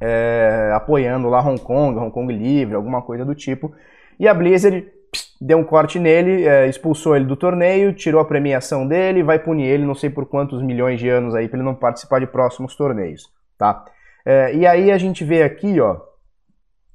é, 0.00 0.72
apoiando 0.74 1.28
lá 1.28 1.46
Hong 1.46 1.60
Kong, 1.60 1.98
Hong 1.98 2.10
Kong 2.10 2.32
livre, 2.32 2.74
alguma 2.74 3.02
coisa 3.02 3.22
do 3.22 3.34
tipo. 3.34 3.74
E 4.18 4.26
a 4.26 4.32
Blizzard 4.32 4.90
deu 5.38 5.58
um 5.58 5.62
corte 5.62 5.98
nele, 5.98 6.48
é, 6.48 6.68
expulsou 6.68 7.14
ele 7.14 7.26
do 7.26 7.36
torneio, 7.36 7.92
tirou 7.92 8.18
a 8.18 8.24
premiação 8.24 8.88
dele, 8.88 9.22
vai 9.22 9.38
punir 9.38 9.66
ele 9.66 9.84
não 9.84 9.94
sei 9.94 10.08
por 10.08 10.24
quantos 10.24 10.62
milhões 10.62 10.98
de 10.98 11.06
anos 11.06 11.34
aí 11.34 11.48
para 11.48 11.58
ele 11.58 11.66
não 11.66 11.74
participar 11.74 12.18
de 12.18 12.26
próximos 12.26 12.74
torneios, 12.74 13.30
tá? 13.58 13.84
É, 14.24 14.54
e 14.54 14.66
aí 14.66 14.90
a 14.90 14.96
gente 14.96 15.22
vê 15.22 15.42
aqui, 15.42 15.78
ó, 15.82 15.98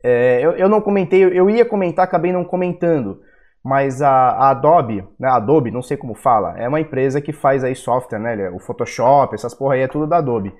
é, 0.03 0.39
eu, 0.41 0.53
eu, 0.53 0.67
não 0.67 0.81
comentei, 0.81 1.23
eu 1.23 1.47
ia 1.47 1.63
comentar, 1.63 2.05
acabei 2.05 2.31
não 2.31 2.43
comentando, 2.43 3.21
mas 3.63 4.01
a, 4.01 4.09
a, 4.09 4.49
Adobe, 4.51 5.03
né, 5.19 5.29
Adobe, 5.29 5.71
não 5.71 5.81
sei 5.81 5.97
como 5.97 6.15
fala, 6.15 6.57
é 6.57 6.67
uma 6.67 6.79
empresa 6.79 7.21
que 7.21 7.31
faz 7.31 7.63
aí 7.63 7.75
software, 7.75 8.19
né, 8.19 8.49
o 8.49 8.59
Photoshop, 8.59 9.35
essas 9.35 9.53
porra 9.53 9.75
aí 9.75 9.81
é 9.81 9.87
tudo 9.87 10.07
da 10.07 10.17
Adobe. 10.17 10.53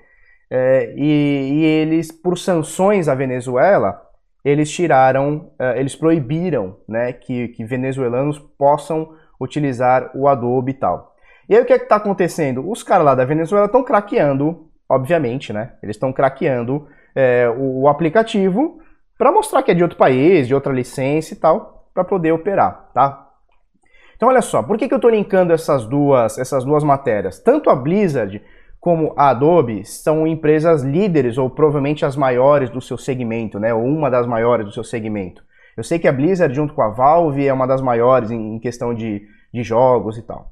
É, 0.50 0.94
e, 0.96 1.52
e 1.54 1.64
eles, 1.64 2.12
por 2.12 2.38
sanções 2.38 3.08
à 3.08 3.14
Venezuela, 3.14 4.00
eles 4.44 4.70
tiraram, 4.70 5.50
uh, 5.58 5.76
eles 5.76 5.94
proibiram 5.94 6.76
né, 6.88 7.12
que, 7.12 7.48
que 7.48 7.64
venezuelanos 7.64 8.38
possam 8.38 9.14
utilizar 9.40 10.10
o 10.14 10.28
Adobe 10.28 10.72
e 10.72 10.74
tal. 10.74 11.14
E 11.48 11.54
aí 11.54 11.62
o 11.62 11.64
que 11.64 11.72
é 11.72 11.76
está 11.76 11.96
acontecendo? 11.96 12.68
Os 12.68 12.82
caras 12.82 13.04
lá 13.04 13.14
da 13.14 13.24
Venezuela 13.24 13.66
estão 13.66 13.82
craqueando, 13.82 14.68
obviamente, 14.88 15.52
né? 15.52 15.72
Eles 15.82 15.96
estão 15.96 16.12
craqueando 16.12 16.86
é, 17.14 17.48
o, 17.48 17.82
o, 17.82 17.88
aplicativo 17.88 18.80
para 19.18 19.32
mostrar 19.32 19.62
que 19.62 19.70
é 19.70 19.74
de 19.74 19.82
outro 19.82 19.98
país, 19.98 20.46
de 20.46 20.54
outra 20.54 20.72
licença 20.72 21.34
e 21.34 21.36
tal, 21.36 21.81
para 21.94 22.04
poder 22.04 22.32
operar, 22.32 22.90
tá? 22.94 23.28
Então 24.16 24.28
olha 24.28 24.42
só, 24.42 24.62
por 24.62 24.78
que, 24.78 24.86
que 24.86 24.94
eu 24.94 24.98
estou 24.98 25.10
linkando 25.10 25.52
essas 25.52 25.84
duas, 25.84 26.38
essas 26.38 26.64
duas 26.64 26.84
matérias? 26.84 27.40
Tanto 27.40 27.68
a 27.68 27.74
Blizzard 27.74 28.40
como 28.80 29.12
a 29.16 29.30
Adobe 29.30 29.84
são 29.84 30.26
empresas 30.26 30.82
líderes 30.82 31.38
ou 31.38 31.48
provavelmente 31.48 32.04
as 32.04 32.16
maiores 32.16 32.70
do 32.70 32.80
seu 32.80 32.98
segmento, 32.98 33.60
né? 33.60 33.72
Ou 33.72 33.84
uma 33.84 34.10
das 34.10 34.26
maiores 34.26 34.66
do 34.66 34.72
seu 34.72 34.84
segmento. 34.84 35.42
Eu 35.76 35.84
sei 35.84 35.98
que 35.98 36.08
a 36.08 36.12
Blizzard, 36.12 36.54
junto 36.54 36.74
com 36.74 36.82
a 36.82 36.88
Valve, 36.88 37.46
é 37.46 37.52
uma 37.52 37.66
das 37.66 37.80
maiores 37.80 38.30
em, 38.30 38.58
questão 38.58 38.92
de, 38.92 39.22
de 39.52 39.62
jogos 39.62 40.18
e 40.18 40.22
tal. 40.22 40.50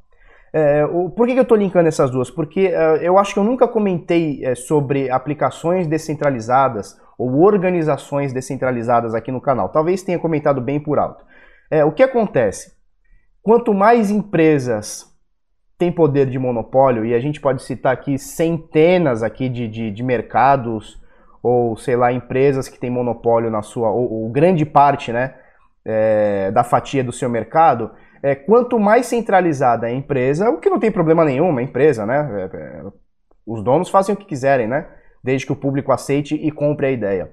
É, 0.53 0.85
o, 0.85 1.11
por 1.11 1.27
que, 1.27 1.35
que 1.35 1.39
eu 1.39 1.43
estou 1.45 1.57
linkando 1.57 1.89
essas 1.89 2.11
duas? 2.11 2.31
Porque 2.31 2.69
uh, 2.69 2.97
eu 3.03 3.19
acho 3.19 3.35
que 3.35 3.39
eu 3.39 3.45
nunca 3.45 3.69
comentei 3.69 4.45
é, 4.45 4.55
sobre 4.55 5.11
aplicações 5.11 5.87
descentralizadas 5.87 7.01
ou 7.21 7.43
organizações 7.43 8.33
descentralizadas 8.33 9.15
aqui 9.15 9.31
no 9.31 9.43
canal. 9.43 9.69
Talvez 9.69 10.03
tenha 10.03 10.19
comentado 10.19 10.59
bem 10.59 10.81
por 10.81 10.99
alto. 10.99 11.23
É, 11.71 11.85
o 11.85 11.93
que 11.93 12.03
acontece? 12.03 12.73
Quanto 13.43 13.75
mais 13.75 14.11
empresas 14.11 15.07
tem 15.77 15.93
poder 15.93 16.27
de 16.27 16.39
monopólio 16.39 17.05
e 17.05 17.15
a 17.15 17.21
gente 17.21 17.39
pode 17.41 17.63
citar 17.63 17.93
aqui 17.93 18.19
centenas 18.19 19.23
aqui 19.23 19.49
de, 19.49 19.69
de, 19.69 19.91
de 19.91 20.03
mercados 20.03 21.01
ou 21.43 21.77
sei 21.77 21.97
lá 21.97 22.13
empresas 22.13 22.69
que 22.69 22.79
têm 22.79 22.91
monopólio 22.91 23.51
na 23.51 23.63
sua 23.63 23.91
ou, 23.91 24.13
ou 24.13 24.31
grande 24.31 24.67
parte 24.67 25.11
né 25.11 25.35
é, 25.83 26.51
da 26.51 26.63
fatia 26.63 27.03
do 27.03 27.13
seu 27.13 27.31
mercado 27.31 27.91
é, 28.23 28.35
quanto 28.35 28.79
mais 28.79 29.07
centralizada 29.07 29.87
a 29.87 29.91
empresa 29.91 30.51
o 30.51 30.59
que 30.59 30.69
não 30.69 30.79
tem 30.79 30.93
problema 30.93 31.25
nenhum 31.25 31.57
a 31.57 31.63
empresa 31.63 32.05
né 32.05 32.29
é, 32.53 32.57
é, 32.57 32.83
os 33.47 33.65
donos 33.65 33.89
fazem 33.89 34.15
o 34.15 34.19
que 34.19 34.27
quiserem 34.27 34.67
né 34.67 34.87
desde 35.23 35.47
que 35.47 35.53
o 35.53 35.57
público 35.57 35.93
aceite 35.93 36.35
e 36.35 36.51
compre 36.51 36.87
a 36.87 36.91
ideia 36.91 37.31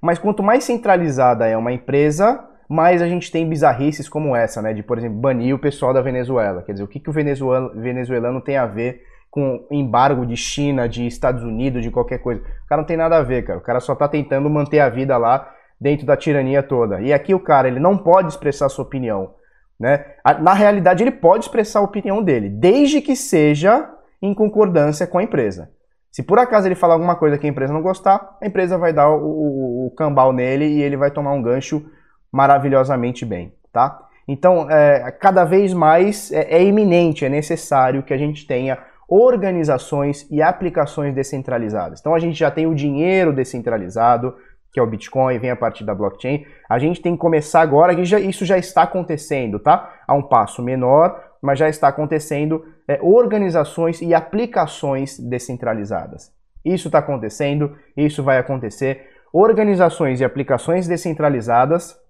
mas 0.00 0.18
quanto 0.18 0.42
mais 0.42 0.64
centralizada 0.64 1.46
é 1.46 1.56
uma 1.56 1.72
empresa 1.72 2.48
mas 2.72 3.02
a 3.02 3.06
gente 3.06 3.30
tem 3.30 3.46
bizarrices 3.46 4.08
como 4.08 4.34
essa, 4.34 4.62
né? 4.62 4.72
De, 4.72 4.82
por 4.82 4.96
exemplo, 4.96 5.18
banir 5.18 5.54
o 5.54 5.58
pessoal 5.58 5.92
da 5.92 6.00
Venezuela. 6.00 6.62
Quer 6.62 6.72
dizer, 6.72 6.84
o 6.84 6.88
que, 6.88 6.98
que 6.98 7.10
o 7.10 7.12
venezuelano 7.12 8.40
tem 8.40 8.56
a 8.56 8.64
ver 8.64 9.02
com 9.30 9.66
embargo 9.70 10.24
de 10.24 10.38
China, 10.38 10.88
de 10.88 11.06
Estados 11.06 11.42
Unidos, 11.42 11.82
de 11.82 11.90
qualquer 11.90 12.18
coisa? 12.18 12.40
O 12.40 12.66
cara 12.66 12.80
não 12.80 12.86
tem 12.86 12.96
nada 12.96 13.18
a 13.18 13.22
ver, 13.22 13.44
cara. 13.44 13.58
O 13.58 13.62
cara 13.62 13.78
só 13.78 13.94
tá 13.94 14.08
tentando 14.08 14.48
manter 14.48 14.80
a 14.80 14.88
vida 14.88 15.18
lá 15.18 15.54
dentro 15.78 16.06
da 16.06 16.16
tirania 16.16 16.62
toda. 16.62 17.02
E 17.02 17.12
aqui 17.12 17.34
o 17.34 17.40
cara, 17.40 17.68
ele 17.68 17.78
não 17.78 17.98
pode 17.98 18.28
expressar 18.28 18.70
sua 18.70 18.86
opinião, 18.86 19.34
né? 19.78 20.06
Na 20.40 20.54
realidade, 20.54 21.04
ele 21.04 21.10
pode 21.10 21.44
expressar 21.44 21.80
a 21.80 21.82
opinião 21.82 22.22
dele, 22.22 22.48
desde 22.48 23.02
que 23.02 23.14
seja 23.14 23.86
em 24.22 24.32
concordância 24.32 25.06
com 25.06 25.18
a 25.18 25.22
empresa. 25.22 25.70
Se 26.12 26.22
por 26.22 26.38
acaso 26.38 26.68
ele 26.68 26.74
falar 26.74 26.92
alguma 26.92 27.16
coisa 27.16 27.38
que 27.38 27.46
a 27.46 27.50
empresa 27.50 27.72
não 27.72 27.80
gostar, 27.80 28.36
a 28.40 28.46
empresa 28.46 28.76
vai 28.76 28.92
dar 28.92 29.08
o, 29.08 29.16
o, 29.16 29.86
o 29.86 29.90
cambal 29.92 30.30
nele 30.30 30.66
e 30.66 30.82
ele 30.82 30.96
vai 30.96 31.10
tomar 31.10 31.32
um 31.32 31.42
gancho 31.42 31.82
maravilhosamente 32.30 33.24
bem, 33.24 33.54
tá? 33.72 33.98
Então, 34.28 34.70
é, 34.70 35.10
cada 35.10 35.44
vez 35.44 35.72
mais 35.72 36.30
é, 36.30 36.56
é 36.56 36.62
iminente, 36.62 37.24
é 37.24 37.30
necessário 37.30 38.02
que 38.02 38.12
a 38.12 38.18
gente 38.18 38.46
tenha 38.46 38.78
organizações 39.08 40.26
e 40.30 40.40
aplicações 40.40 41.14
descentralizadas. 41.14 42.00
Então, 42.00 42.14
a 42.14 42.18
gente 42.18 42.38
já 42.38 42.50
tem 42.50 42.66
o 42.66 42.74
dinheiro 42.74 43.32
descentralizado, 43.32 44.36
que 44.72 44.78
é 44.78 44.82
o 44.82 44.86
Bitcoin, 44.86 45.38
vem 45.38 45.50
a 45.50 45.56
partir 45.56 45.84
da 45.84 45.94
blockchain. 45.94 46.46
A 46.68 46.78
gente 46.78 47.00
tem 47.00 47.12
que 47.12 47.18
começar 47.18 47.62
agora, 47.62 47.94
que 47.94 48.04
já, 48.04 48.20
isso 48.20 48.44
já 48.44 48.56
está 48.56 48.82
acontecendo, 48.82 49.58
tá? 49.58 49.92
A 50.06 50.14
um 50.14 50.22
passo 50.22 50.62
menor, 50.62 51.18
mas 51.42 51.58
já 51.58 51.68
está 51.68 51.88
acontecendo 51.88 52.64
é, 52.86 52.98
organizações 53.02 54.00
e 54.00 54.14
aplicações 54.14 55.18
descentralizadas. 55.18 56.32
Isso 56.64 56.88
está 56.88 56.98
acontecendo, 56.98 57.76
isso 57.96 58.22
vai 58.22 58.38
acontecer. 58.38 59.10
Organizações 59.32 60.20
e 60.20 60.24
aplicações 60.24 60.86
descentralizadas 60.86 62.00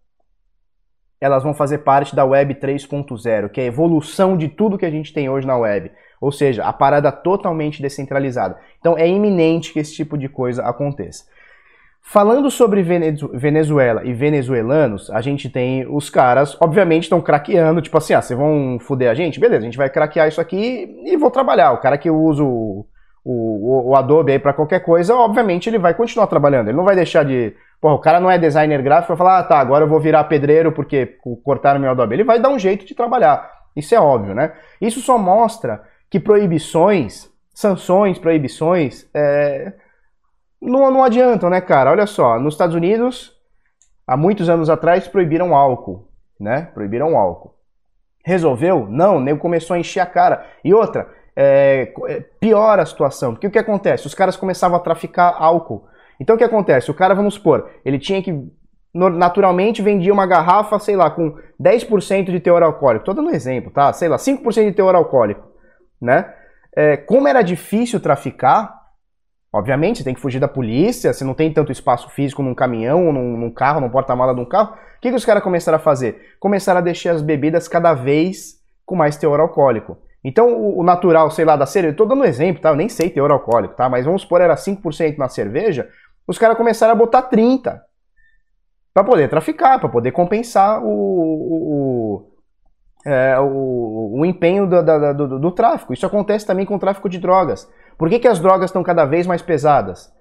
elas 1.22 1.44
vão 1.44 1.54
fazer 1.54 1.78
parte 1.78 2.16
da 2.16 2.24
Web 2.24 2.56
3.0, 2.56 3.48
que 3.48 3.60
é 3.60 3.64
a 3.64 3.66
evolução 3.68 4.36
de 4.36 4.48
tudo 4.48 4.76
que 4.76 4.84
a 4.84 4.90
gente 4.90 5.12
tem 5.12 5.28
hoje 5.28 5.46
na 5.46 5.56
web. 5.56 5.92
Ou 6.20 6.32
seja, 6.32 6.64
a 6.64 6.72
parada 6.72 7.12
totalmente 7.12 7.80
descentralizada. 7.80 8.58
Então 8.80 8.98
é 8.98 9.08
iminente 9.08 9.72
que 9.72 9.78
esse 9.78 9.94
tipo 9.94 10.18
de 10.18 10.28
coisa 10.28 10.64
aconteça. 10.64 11.24
Falando 12.04 12.50
sobre 12.50 12.82
Venezuela 12.82 14.04
e 14.04 14.12
venezuelanos, 14.12 15.08
a 15.10 15.20
gente 15.20 15.48
tem 15.48 15.86
os 15.88 16.10
caras, 16.10 16.60
obviamente, 16.60 17.04
estão 17.04 17.20
craqueando, 17.20 17.80
tipo 17.80 17.96
assim, 17.96 18.12
ah, 18.12 18.20
vocês 18.20 18.38
vão 18.38 18.76
foder 18.80 19.08
a 19.08 19.14
gente? 19.14 19.40
Beleza, 19.40 19.60
a 19.60 19.64
gente 19.64 19.78
vai 19.78 19.88
craquear 19.88 20.28
isso 20.28 20.40
aqui 20.40 21.00
e 21.06 21.16
vou 21.16 21.30
trabalhar. 21.30 21.72
O 21.72 21.78
cara 21.78 21.96
que 21.96 22.10
usa 22.10 22.42
o, 22.42 22.84
o, 23.24 23.90
o 23.90 23.96
Adobe 23.96 24.32
aí 24.32 24.38
para 24.38 24.52
qualquer 24.52 24.80
coisa, 24.80 25.14
obviamente 25.14 25.70
ele 25.70 25.78
vai 25.78 25.94
continuar 25.94 26.26
trabalhando. 26.26 26.68
Ele 26.68 26.76
não 26.76 26.84
vai 26.84 26.96
deixar 26.96 27.24
de. 27.24 27.54
Porra, 27.80 27.94
o 27.94 28.00
cara 28.00 28.20
não 28.20 28.30
é 28.30 28.36
designer 28.36 28.82
gráfico, 28.82 29.08
vai 29.08 29.16
falar, 29.16 29.38
ah, 29.38 29.44
tá, 29.44 29.58
agora 29.58 29.84
eu 29.84 29.88
vou 29.88 30.00
virar 30.00 30.24
pedreiro 30.24 30.72
porque 30.72 31.18
cortaram 31.44 31.80
meu 31.80 31.90
Adobe. 31.90 32.14
Ele 32.14 32.24
vai 32.24 32.38
dar 32.38 32.50
um 32.50 32.58
jeito 32.58 32.84
de 32.84 32.94
trabalhar. 32.94 33.48
Isso 33.74 33.94
é 33.94 34.00
óbvio, 34.00 34.34
né? 34.34 34.52
Isso 34.80 35.00
só 35.00 35.16
mostra 35.16 35.82
que 36.10 36.20
proibições, 36.20 37.30
sanções, 37.54 38.18
proibições, 38.18 39.08
é, 39.14 39.72
não, 40.62 40.90
não 40.90 41.02
adiantam, 41.02 41.50
né, 41.50 41.60
cara? 41.60 41.90
Olha 41.90 42.06
só, 42.06 42.38
nos 42.38 42.54
Estados 42.54 42.74
Unidos, 42.74 43.32
há 44.06 44.16
muitos 44.16 44.48
anos 44.48 44.70
atrás, 44.70 45.08
proibiram 45.08 45.54
álcool, 45.54 46.08
né? 46.38 46.70
Proibiram 46.72 47.18
álcool. 47.18 47.54
Resolveu? 48.24 48.86
Não, 48.88 49.16
o 49.16 49.20
nego 49.20 49.40
começou 49.40 49.74
a 49.74 49.78
encher 49.78 50.00
a 50.00 50.06
cara. 50.06 50.46
E 50.64 50.72
outra, 50.72 51.08
é, 51.34 51.92
é, 52.08 52.20
piora 52.38 52.82
a 52.82 52.86
situação, 52.86 53.32
porque 53.32 53.46
o 53.46 53.50
que 53.50 53.58
acontece? 53.58 54.06
Os 54.06 54.14
caras 54.14 54.36
começavam 54.36 54.76
a 54.76 54.80
traficar 54.80 55.34
álcool. 55.36 55.84
Então 56.20 56.36
o 56.36 56.38
que 56.38 56.44
acontece? 56.44 56.90
O 56.90 56.94
cara, 56.94 57.14
vamos 57.14 57.34
supor, 57.34 57.68
ele 57.84 57.98
tinha 57.98 58.22
que 58.22 58.32
naturalmente 58.94 59.80
vendia 59.80 60.12
uma 60.12 60.26
garrafa, 60.26 60.78
sei 60.78 60.94
lá, 60.94 61.10
com 61.10 61.34
10% 61.60 62.30
de 62.30 62.38
teor 62.38 62.62
alcoólico. 62.62 63.06
Tô 63.06 63.14
dando 63.14 63.30
um 63.30 63.34
exemplo, 63.34 63.72
tá? 63.72 63.90
Sei 63.94 64.06
lá, 64.06 64.18
5% 64.18 64.66
de 64.66 64.72
teor 64.72 64.94
alcoólico, 64.94 65.48
né? 66.00 66.30
É, 66.76 66.96
como 66.98 67.26
era 67.26 67.40
difícil 67.40 67.98
traficar, 67.98 68.81
obviamente, 69.52 69.98
você 69.98 70.04
tem 70.04 70.14
que 70.14 70.20
fugir 70.20 70.40
da 70.40 70.48
polícia, 70.48 71.12
você 71.12 71.24
não 71.24 71.34
tem 71.34 71.52
tanto 71.52 71.70
espaço 71.70 72.08
físico 72.08 72.42
num 72.42 72.54
caminhão, 72.54 73.12
num, 73.12 73.36
num 73.36 73.50
carro, 73.50 73.80
num 73.80 73.90
porta-mala 73.90 74.34
de 74.34 74.40
um 74.40 74.44
carro. 74.44 74.74
O 74.74 75.00
que, 75.00 75.10
que 75.10 75.16
os 75.16 75.24
caras 75.24 75.42
começaram 75.42 75.76
a 75.76 75.80
fazer? 75.80 76.36
Começaram 76.40 76.78
a 76.78 76.82
deixar 76.82 77.12
as 77.12 77.22
bebidas 77.22 77.68
cada 77.68 77.92
vez 77.94 78.60
com 78.86 78.96
mais 78.96 79.16
teor 79.16 79.40
alcoólico. 79.40 79.98
Então, 80.24 80.52
o, 80.54 80.80
o 80.80 80.82
natural, 80.82 81.30
sei 81.30 81.44
lá, 81.44 81.56
da 81.56 81.66
cerveja, 81.66 81.96
tô 81.96 82.04
dando 82.04 82.22
um 82.22 82.24
exemplo, 82.24 82.62
tá? 82.62 82.70
Eu 82.70 82.76
nem 82.76 82.88
sei 82.88 83.10
teor 83.10 83.30
alcoólico, 83.30 83.74
tá? 83.74 83.88
Mas 83.88 84.04
vamos 84.04 84.22
supor, 84.22 84.40
era 84.40 84.54
5% 84.54 85.18
na 85.18 85.28
cerveja, 85.28 85.88
os 86.26 86.38
caras 86.38 86.56
começaram 86.56 86.92
a 86.92 86.96
botar 86.96 87.22
30% 87.28 87.80
para 88.94 89.04
poder 89.04 89.28
traficar, 89.28 89.80
para 89.80 89.88
poder 89.88 90.12
compensar 90.12 90.82
o, 90.84 90.88
o, 90.88 92.32
é, 93.06 93.38
o, 93.40 94.20
o 94.20 94.24
empenho 94.26 94.66
do, 94.66 94.82
do, 94.82 95.14
do, 95.14 95.38
do, 95.38 95.50
tráfico. 95.50 95.92
Isso 95.92 96.06
acontece 96.06 96.46
também 96.46 96.66
com 96.66 96.76
o 96.76 96.78
tráfico 96.78 97.08
de 97.08 97.18
drogas. 97.18 97.68
Por 97.96 98.08
que, 98.08 98.18
que 98.18 98.28
as 98.28 98.38
drogas 98.38 98.70
estão 98.70 98.82
cada 98.82 99.04
vez 99.04 99.26
mais 99.26 99.42
pesadas? 99.42 100.12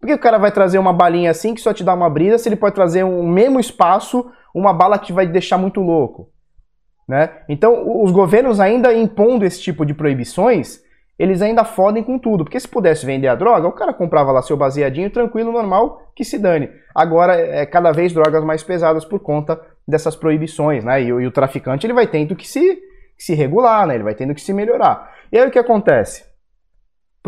Por 0.00 0.06
que 0.06 0.14
o 0.14 0.18
cara 0.18 0.38
vai 0.38 0.52
trazer 0.52 0.78
uma 0.78 0.92
balinha 0.92 1.30
assim 1.30 1.54
que 1.54 1.60
só 1.60 1.72
te 1.72 1.82
dá 1.82 1.92
uma 1.92 2.08
brisa 2.08 2.38
se 2.38 2.48
ele 2.48 2.56
pode 2.56 2.74
trazer 2.74 3.04
um 3.04 3.26
mesmo 3.28 3.58
espaço 3.58 4.30
uma 4.54 4.72
bala 4.72 4.98
que 4.98 5.06
te 5.06 5.12
vai 5.12 5.26
deixar 5.26 5.58
muito 5.58 5.80
louco? 5.80 6.30
Né? 7.08 7.30
Então, 7.48 8.02
os 8.02 8.12
governos 8.12 8.60
ainda 8.60 8.92
impondo 8.92 9.44
esse 9.44 9.60
tipo 9.62 9.86
de 9.86 9.94
proibições, 9.94 10.80
eles 11.18 11.40
ainda 11.40 11.64
fodem 11.64 12.02
com 12.02 12.18
tudo. 12.18 12.44
Porque 12.44 12.60
se 12.60 12.68
pudesse 12.68 13.04
vender 13.06 13.28
a 13.28 13.34
droga, 13.34 13.66
o 13.66 13.72
cara 13.72 13.94
comprava 13.94 14.30
lá 14.30 14.42
seu 14.42 14.56
baseadinho 14.56 15.10
tranquilo, 15.10 15.50
normal, 15.50 16.12
que 16.14 16.22
se 16.22 16.38
dane. 16.38 16.70
Agora 16.94 17.34
é 17.34 17.64
cada 17.64 17.90
vez 17.92 18.12
drogas 18.12 18.44
mais 18.44 18.62
pesadas 18.62 19.04
por 19.04 19.20
conta 19.20 19.58
dessas 19.86 20.14
proibições, 20.14 20.84
né? 20.84 21.02
E, 21.02 21.06
e 21.06 21.26
o 21.26 21.32
traficante 21.32 21.86
ele 21.86 21.94
vai 21.94 22.06
tendo 22.06 22.36
que 22.36 22.46
se, 22.46 22.76
que 23.16 23.24
se 23.24 23.34
regular, 23.34 23.86
né? 23.86 23.94
Ele 23.94 24.04
vai 24.04 24.14
tendo 24.14 24.34
que 24.34 24.40
se 24.40 24.52
melhorar. 24.52 25.10
E 25.32 25.38
aí 25.38 25.48
o 25.48 25.50
que 25.50 25.58
acontece? 25.58 26.27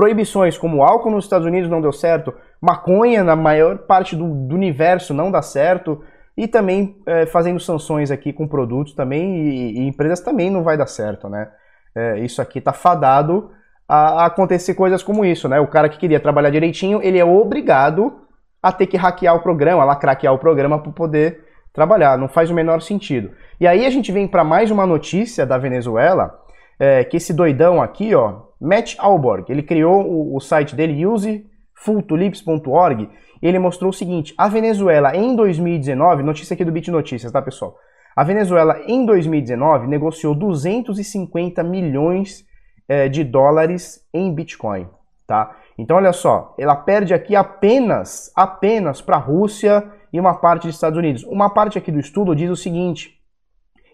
Proibições 0.00 0.56
como 0.56 0.82
álcool 0.82 1.10
nos 1.10 1.26
Estados 1.26 1.46
Unidos 1.46 1.68
não 1.68 1.82
deu 1.82 1.92
certo, 1.92 2.32
maconha 2.58 3.22
na 3.22 3.36
maior 3.36 3.80
parte 3.80 4.16
do, 4.16 4.26
do 4.26 4.54
universo 4.54 5.12
não 5.12 5.30
dá 5.30 5.42
certo, 5.42 6.02
e 6.34 6.48
também 6.48 6.96
é, 7.04 7.26
fazendo 7.26 7.60
sanções 7.60 8.10
aqui 8.10 8.32
com 8.32 8.48
produtos 8.48 8.94
também, 8.94 9.46
e, 9.46 9.78
e, 9.78 9.86
empresas 9.86 10.20
também 10.20 10.50
não 10.50 10.64
vai 10.64 10.78
dar 10.78 10.86
certo, 10.86 11.28
né? 11.28 11.50
É, 11.94 12.18
isso 12.20 12.40
aqui 12.40 12.62
tá 12.62 12.72
fadado 12.72 13.50
a, 13.86 14.24
acontecer 14.24 14.72
coisas 14.72 15.02
como 15.02 15.22
isso, 15.22 15.46
né? 15.50 15.60
O 15.60 15.66
cara 15.66 15.86
que 15.86 15.98
queria 15.98 16.18
trabalhar 16.18 16.48
direitinho, 16.48 17.02
ele 17.02 17.18
é 17.18 17.24
obrigado 17.26 18.22
a 18.62 18.72
ter 18.72 18.86
que 18.86 18.96
hackear 18.96 19.36
o 19.36 19.42
programa, 19.42 19.84
lá 19.84 19.94
craquear 19.96 20.32
o 20.32 20.38
programa 20.38 20.78
para 20.78 20.92
poder 20.92 21.44
trabalhar. 21.74 22.16
Não 22.16 22.26
faz 22.26 22.50
o 22.50 22.54
menor 22.54 22.80
sentido. 22.80 23.32
E 23.60 23.66
aí 23.66 23.84
a 23.84 23.90
gente 23.90 24.10
vem 24.10 24.26
para 24.26 24.44
mais 24.44 24.70
uma 24.70 24.86
notícia 24.86 25.44
da 25.44 25.58
Venezuela, 25.58 26.40
é, 26.78 27.04
que 27.04 27.18
esse 27.18 27.34
doidão 27.34 27.82
aqui, 27.82 28.14
ó, 28.14 28.48
Matt 28.60 28.96
Alborg, 28.98 29.50
ele 29.50 29.62
criou 29.62 30.04
o, 30.04 30.36
o 30.36 30.40
site 30.40 30.76
dele, 30.76 31.06
usefulltulips.org, 31.06 33.08
e 33.42 33.46
ele 33.46 33.58
mostrou 33.58 33.90
o 33.90 33.94
seguinte, 33.94 34.34
a 34.36 34.48
Venezuela 34.48 35.16
em 35.16 35.34
2019, 35.34 36.22
notícia 36.22 36.54
aqui 36.54 36.64
do 36.64 36.72
Bit 36.72 36.90
Notícias, 36.90 37.32
tá 37.32 37.40
pessoal? 37.40 37.76
A 38.14 38.22
Venezuela 38.22 38.82
em 38.86 39.06
2019 39.06 39.86
negociou 39.86 40.34
250 40.34 41.62
milhões 41.62 42.44
é, 42.86 43.08
de 43.08 43.24
dólares 43.24 44.06
em 44.12 44.34
Bitcoin, 44.34 44.86
tá? 45.26 45.56
Então 45.78 45.96
olha 45.96 46.12
só, 46.12 46.54
ela 46.58 46.76
perde 46.76 47.14
aqui 47.14 47.34
apenas, 47.34 48.30
apenas 48.36 49.00
para 49.00 49.16
a 49.16 49.20
Rússia 49.20 49.90
e 50.12 50.20
uma 50.20 50.34
parte 50.34 50.66
dos 50.66 50.74
Estados 50.74 50.98
Unidos. 50.98 51.24
Uma 51.24 51.48
parte 51.48 51.78
aqui 51.78 51.90
do 51.90 52.00
estudo 52.00 52.36
diz 52.36 52.50
o 52.50 52.56
seguinte: 52.56 53.18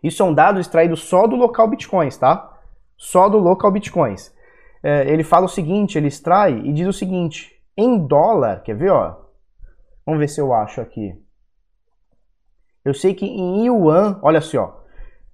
isso 0.02 0.22
é 0.22 0.26
um 0.26 0.34
dado 0.34 0.58
extraído 0.58 0.96
só 0.96 1.26
do 1.26 1.36
local 1.36 1.68
Bitcoins, 1.68 2.16
tá? 2.16 2.52
Só 2.96 3.28
do 3.28 3.38
local 3.38 3.70
Bitcoins. 3.70 4.34
É, 4.82 5.10
ele 5.10 5.24
fala 5.24 5.46
o 5.46 5.48
seguinte, 5.48 5.98
ele 5.98 6.08
extrai 6.08 6.58
e 6.58 6.72
diz 6.72 6.86
o 6.86 6.92
seguinte: 6.92 7.52
em 7.76 8.06
dólar, 8.06 8.62
quer 8.62 8.76
ver, 8.76 8.90
ó? 8.90 9.16
Vamos 10.04 10.20
ver 10.20 10.28
se 10.28 10.40
eu 10.40 10.52
acho 10.52 10.80
aqui. 10.80 11.14
Eu 12.84 12.94
sei 12.94 13.14
que 13.14 13.26
em 13.26 13.66
yuan, 13.66 14.18
olha 14.22 14.40
só, 14.40 14.86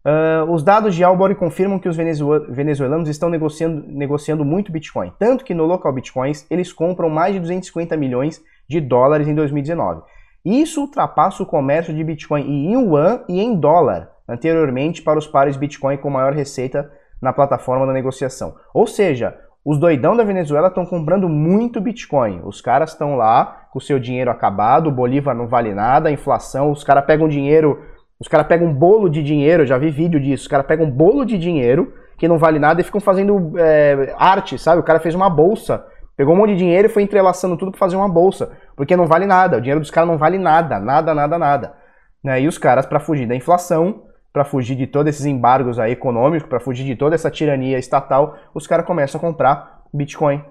Uh, 0.05 0.50
os 0.50 0.64
dados 0.64 0.96
de 0.96 1.05
Albor 1.05 1.33
confirmam 1.37 1.78
que 1.78 1.88
os 1.88 1.96
venezuelanos 1.96 3.09
estão 3.09 3.31
negociando, 3.31 3.87
negociando 3.87 4.44
muito 4.44 4.72
Bitcoin, 4.72 5.12
tanto 5.16 5.44
que 5.44 5.55
no 5.55 5.64
local 5.64 5.92
Bitcoins 5.92 6.44
eles 6.50 6.72
compram 6.72 7.09
mais 7.09 7.35
de 7.35 7.38
250 7.38 7.96
milhões 7.96 8.42
de 8.68 8.81
dólares 8.81 9.28
em 9.28 9.35
2019. 9.35 10.02
Isso 10.44 10.81
ultrapassa 10.81 11.44
o 11.44 11.46
comércio 11.46 11.94
de 11.94 12.02
Bitcoin 12.02 12.42
em 12.42 12.72
yuan 12.72 13.22
e 13.28 13.40
em 13.40 13.55
dólar 13.55 14.11
anteriormente 14.28 15.02
para 15.02 15.20
os 15.20 15.26
pares 15.28 15.57
Bitcoin 15.57 15.96
com 15.98 16.11
maior 16.11 16.33
receita 16.33 16.90
na 17.23 17.33
plataforma 17.33 17.87
da 17.87 17.93
negociação. 17.93 18.57
Ou 18.75 18.87
seja, 18.87 19.39
os 19.65 19.79
doidão 19.79 20.17
da 20.17 20.25
Venezuela 20.25 20.69
estão 20.69 20.85
comprando 20.85 21.29
muito 21.29 21.81
Bitcoin. 21.81 22.43
Os 22.45 22.61
caras 22.61 22.91
estão 22.91 23.17
lá 23.17 23.69
com 23.73 23.79
o 23.79 23.83
seu 23.83 23.99
dinheiro 23.99 24.31
acabado, 24.31 24.89
o 24.89 24.93
Bolívar 24.93 25.35
não 25.35 25.47
vale 25.47 25.73
nada, 25.73 26.09
a 26.09 26.13
inflação, 26.13 26.73
os 26.73 26.83
caras 26.83 27.07
pegam 27.07 27.29
dinheiro 27.29 27.79
os 28.23 28.29
caras 28.29 28.47
pegam 28.47 28.69
um 28.69 28.73
bolo 28.73 29.09
de 29.09 29.21
dinheiro, 29.21 29.67
já 29.67 29.77
vi 29.77 29.91
vídeo 29.91 30.21
disso, 30.21 30.43
os 30.43 30.49
caras 30.49 30.65
pegam 30.65 30.87
um 30.87 30.91
bolo 30.93 31.25
de 31.25 31.37
dinheiro 31.37 31.93
que 32.17 32.29
não 32.29 32.39
vale 32.39 32.61
nada 32.61 32.81
e 32.81 32.85
ficam 32.85 33.01
fazendo 33.01 33.59
é, 33.59 34.15
arte, 34.17 34.57
sabe? 34.57 34.81
O 34.81 34.85
cara 34.85 35.01
fez 35.01 35.13
uma 35.13 35.29
bolsa, 35.29 35.85
pegou 36.17 36.33
um 36.33 36.39
monte 36.39 36.51
de 36.51 36.59
dinheiro 36.59 36.87
e 36.87 36.89
foi 36.89 37.03
entrelaçando 37.03 37.57
tudo 37.57 37.73
para 37.73 37.81
fazer 37.81 37.97
uma 37.97 38.09
bolsa, 38.09 38.53
porque 38.77 38.97
não 38.97 39.09
vale 39.09 39.27
nada, 39.27 39.57
o 39.57 39.61
dinheiro 39.61 39.81
dos 39.81 39.91
caras 39.91 40.09
não 40.09 40.19
vale 40.19 40.39
nada, 40.39 40.79
nada, 40.79 41.13
nada, 41.13 41.37
nada. 41.37 41.75
Né? 42.23 42.43
E 42.43 42.47
os 42.47 42.59
caras, 42.59 42.87
para 42.87 43.01
fugir 43.01 43.27
da 43.27 43.35
inflação, 43.35 44.05
para 44.33 44.45
fugir 44.45 44.77
de 44.77 44.87
todos 44.87 45.14
esses 45.14 45.27
embargos 45.27 45.79
aí 45.79 45.92
econômicos, 45.92 46.49
para 46.49 46.61
fugir 46.61 46.85
de 46.85 46.97
toda 46.97 47.14
essa 47.14 47.31
tirania 47.31 47.79
estatal, 47.79 48.37
os 48.55 48.66
caras 48.66 48.87
começam 48.87 49.18
a 49.18 49.21
comprar 49.21 49.83
Bitcoin 49.92 50.42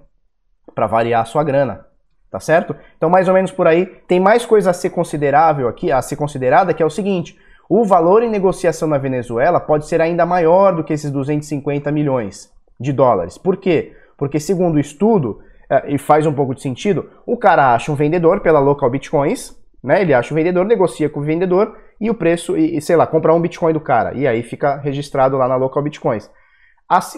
para 0.76 0.88
variar 0.88 1.22
a 1.22 1.26
sua 1.26 1.44
grana, 1.44 1.86
tá 2.30 2.39
certo? 2.39 2.76
Então 2.96 3.10
mais 3.10 3.28
ou 3.28 3.34
menos 3.34 3.52
por 3.52 3.67
aí 3.67 3.86
tem 4.08 4.20
mais 4.20 4.46
coisa 4.46 4.70
a 4.70 4.74
ser 4.74 4.91
considerável 4.91 5.67
aqui, 5.67 5.91
a 5.91 6.02
ser 6.02 6.15
considerada, 6.15 6.74
que 6.74 6.84
é 6.84 6.86
o 6.86 6.89
seguinte: 6.89 7.38
o 7.67 7.86
valor 7.86 8.22
em 8.22 8.30
negociação 8.30 8.88
na 8.88 8.98
Venezuela 8.98 9.60
pode 9.60 9.88
ser 9.88 10.02
ainda 10.02 10.26
maior 10.26 10.76
do 10.76 10.84
que 10.84 10.94
esses 10.94 11.10
250 11.10 11.91
milhões 11.91 12.52
de 12.80 12.91
dólares. 12.91 13.38
Por 13.38 13.58
quê? 13.58 13.96
Porque, 14.17 14.39
segundo 14.39 14.76
o 14.76 14.80
estudo, 14.80 15.39
é, 15.70 15.94
e 15.94 15.98
faz 15.98 16.26
um 16.26 16.34
pouco 16.34 16.54
de 16.54 16.62
sentido, 16.62 17.10
o 17.26 17.38
cara 17.38 17.74
acha 17.74 17.91
um 17.91 17.96
vendedor 17.96 18.41
pela 18.41 18.60
local 18.60 18.89
bitcoins, 18.89 19.58
né? 19.84 20.02
Ele 20.02 20.13
acha 20.13 20.34
o 20.34 20.36
vendedor, 20.36 20.65
negocia 20.65 21.10
com 21.10 21.20
o 21.20 21.24
vendedor 21.24 21.78
e 22.00 22.10
o 22.10 22.13
preço, 22.13 22.58
e, 22.58 22.82
sei 22.82 22.96
lá, 22.96 23.06
compra 23.08 23.34
um 23.34 23.41
bitcoin 23.41 23.74
do 23.74 23.80
cara. 23.80 24.13
E 24.15 24.28
aí 24.28 24.44
fica 24.44 24.78
registrado 24.78 25.38
lá 25.38 25.48
na 25.48 25.56
local 25.56 25.82
bitcoins. 25.84 26.30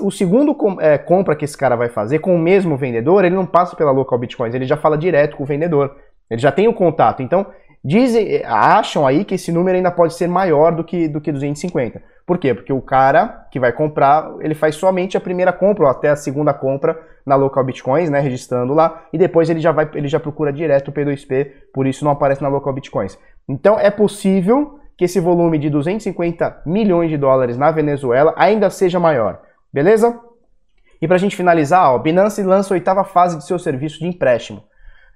o 0.02 0.12
segundo 0.12 0.56
é, 0.80 0.98
compra 0.98 1.36
que 1.36 1.46
esse 1.46 1.58
cara 1.58 1.76
vai 1.76 1.90
fazer 1.90 2.20
com 2.20 2.36
o 2.36 2.40
mesmo 2.40 2.78
vendedor, 2.78 3.26
ele 3.26 3.36
não 3.36 3.46
passa 3.46 3.76
pela 3.76 3.92
local 3.92 4.18
bitcoins, 4.20 4.54
ele 4.54 4.66
já 4.66 4.78
fala 4.78 4.98
direto 4.98 5.38
com 5.38 5.44
o 5.44 5.48
vendedor. 5.48 5.96
Ele 6.30 6.42
já 6.42 6.52
tem 6.52 6.68
o 6.68 6.74
contato. 6.74 7.22
Então, 7.22 7.46
Dizem, 7.86 8.42
acham 8.46 9.06
aí 9.06 9.26
que 9.26 9.36
esse 9.36 9.52
número 9.52 9.76
ainda 9.76 9.92
pode 9.92 10.14
ser 10.14 10.28
maior 10.28 10.74
do 10.74 10.86
que, 10.86 11.10
do 11.10 11.20
que 11.20 11.34
250. 11.34 12.02
Por 12.26 12.38
quê? 12.38 12.54
Porque 12.54 12.72
o 12.72 12.82
cara 12.82 13.48
que 13.52 13.60
vai 13.60 13.72
comprar, 13.72 14.34
ele 14.40 14.56
faz 14.56 14.76
somente 14.76 15.18
a 15.18 15.22
primeira 15.22 15.52
compra 15.52 15.84
ou 15.84 15.90
até 15.90 16.10
a 16.10 16.16
segunda 16.16 16.54
compra 16.54 16.98
na 17.26 17.36
local 17.36 17.64
bitcoins, 17.64 18.10
né, 18.10 18.20
registrando 18.20 18.74
lá, 18.74 19.06
e 19.12 19.18
depois 19.18 19.50
ele 19.50 19.60
já 19.60 19.72
vai, 19.72 19.90
ele 19.94 20.08
já 20.08 20.20
procura 20.20 20.52
direto 20.52 20.90
o 20.90 20.92
P2P, 20.92 21.52
por 21.74 21.88
isso 21.88 22.04
não 22.04 22.12
aparece 22.12 22.42
na 22.42 22.50
local 22.50 22.74
bitcoins. 22.74 23.18
Então 23.48 23.80
é 23.80 23.90
possível 23.90 24.80
que 24.98 25.06
esse 25.06 25.20
volume 25.20 25.58
de 25.58 25.70
250 25.70 26.64
milhões 26.66 27.10
de 27.10 27.18
dólares 27.18 27.58
na 27.58 27.72
Venezuela 27.72 28.34
ainda 28.38 28.70
seja 28.70 29.00
maior. 29.00 29.42
Beleza? 29.72 30.20
E 31.02 31.08
para 31.08 31.16
a 31.16 31.20
gente 31.20 31.36
finalizar, 31.36 31.92
ó, 31.92 31.98
Binance 31.98 32.42
lança 32.44 32.74
a 32.74 32.76
oitava 32.76 33.04
fase 33.04 33.38
de 33.38 33.46
seu 33.46 33.60
serviço 33.60 34.00
de 34.00 34.08
empréstimo. 34.08 34.64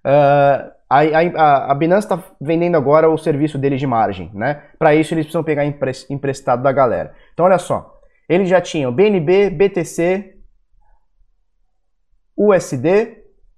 Uh, 0.04 0.77
A, 0.90 1.00
a, 1.00 1.72
a 1.72 1.76
Binance 1.76 2.06
está 2.06 2.24
vendendo 2.40 2.78
agora 2.78 3.10
o 3.10 3.18
serviço 3.18 3.58
deles 3.58 3.80
de 3.80 3.88
margem, 3.88 4.32
né? 4.34 4.64
Para 4.80 4.96
isso 4.96 5.14
eles 5.14 5.26
precisam 5.26 5.44
pegar 5.44 5.66
emprestado 5.66 6.64
da 6.64 6.72
galera. 6.72 7.14
Então 7.34 7.46
olha 7.46 7.58
só, 7.58 8.00
eles 8.30 8.48
já 8.48 8.62
tinham 8.62 8.92
BNB, 8.92 9.50
BTC, 9.50 10.36
USD, 12.38 13.18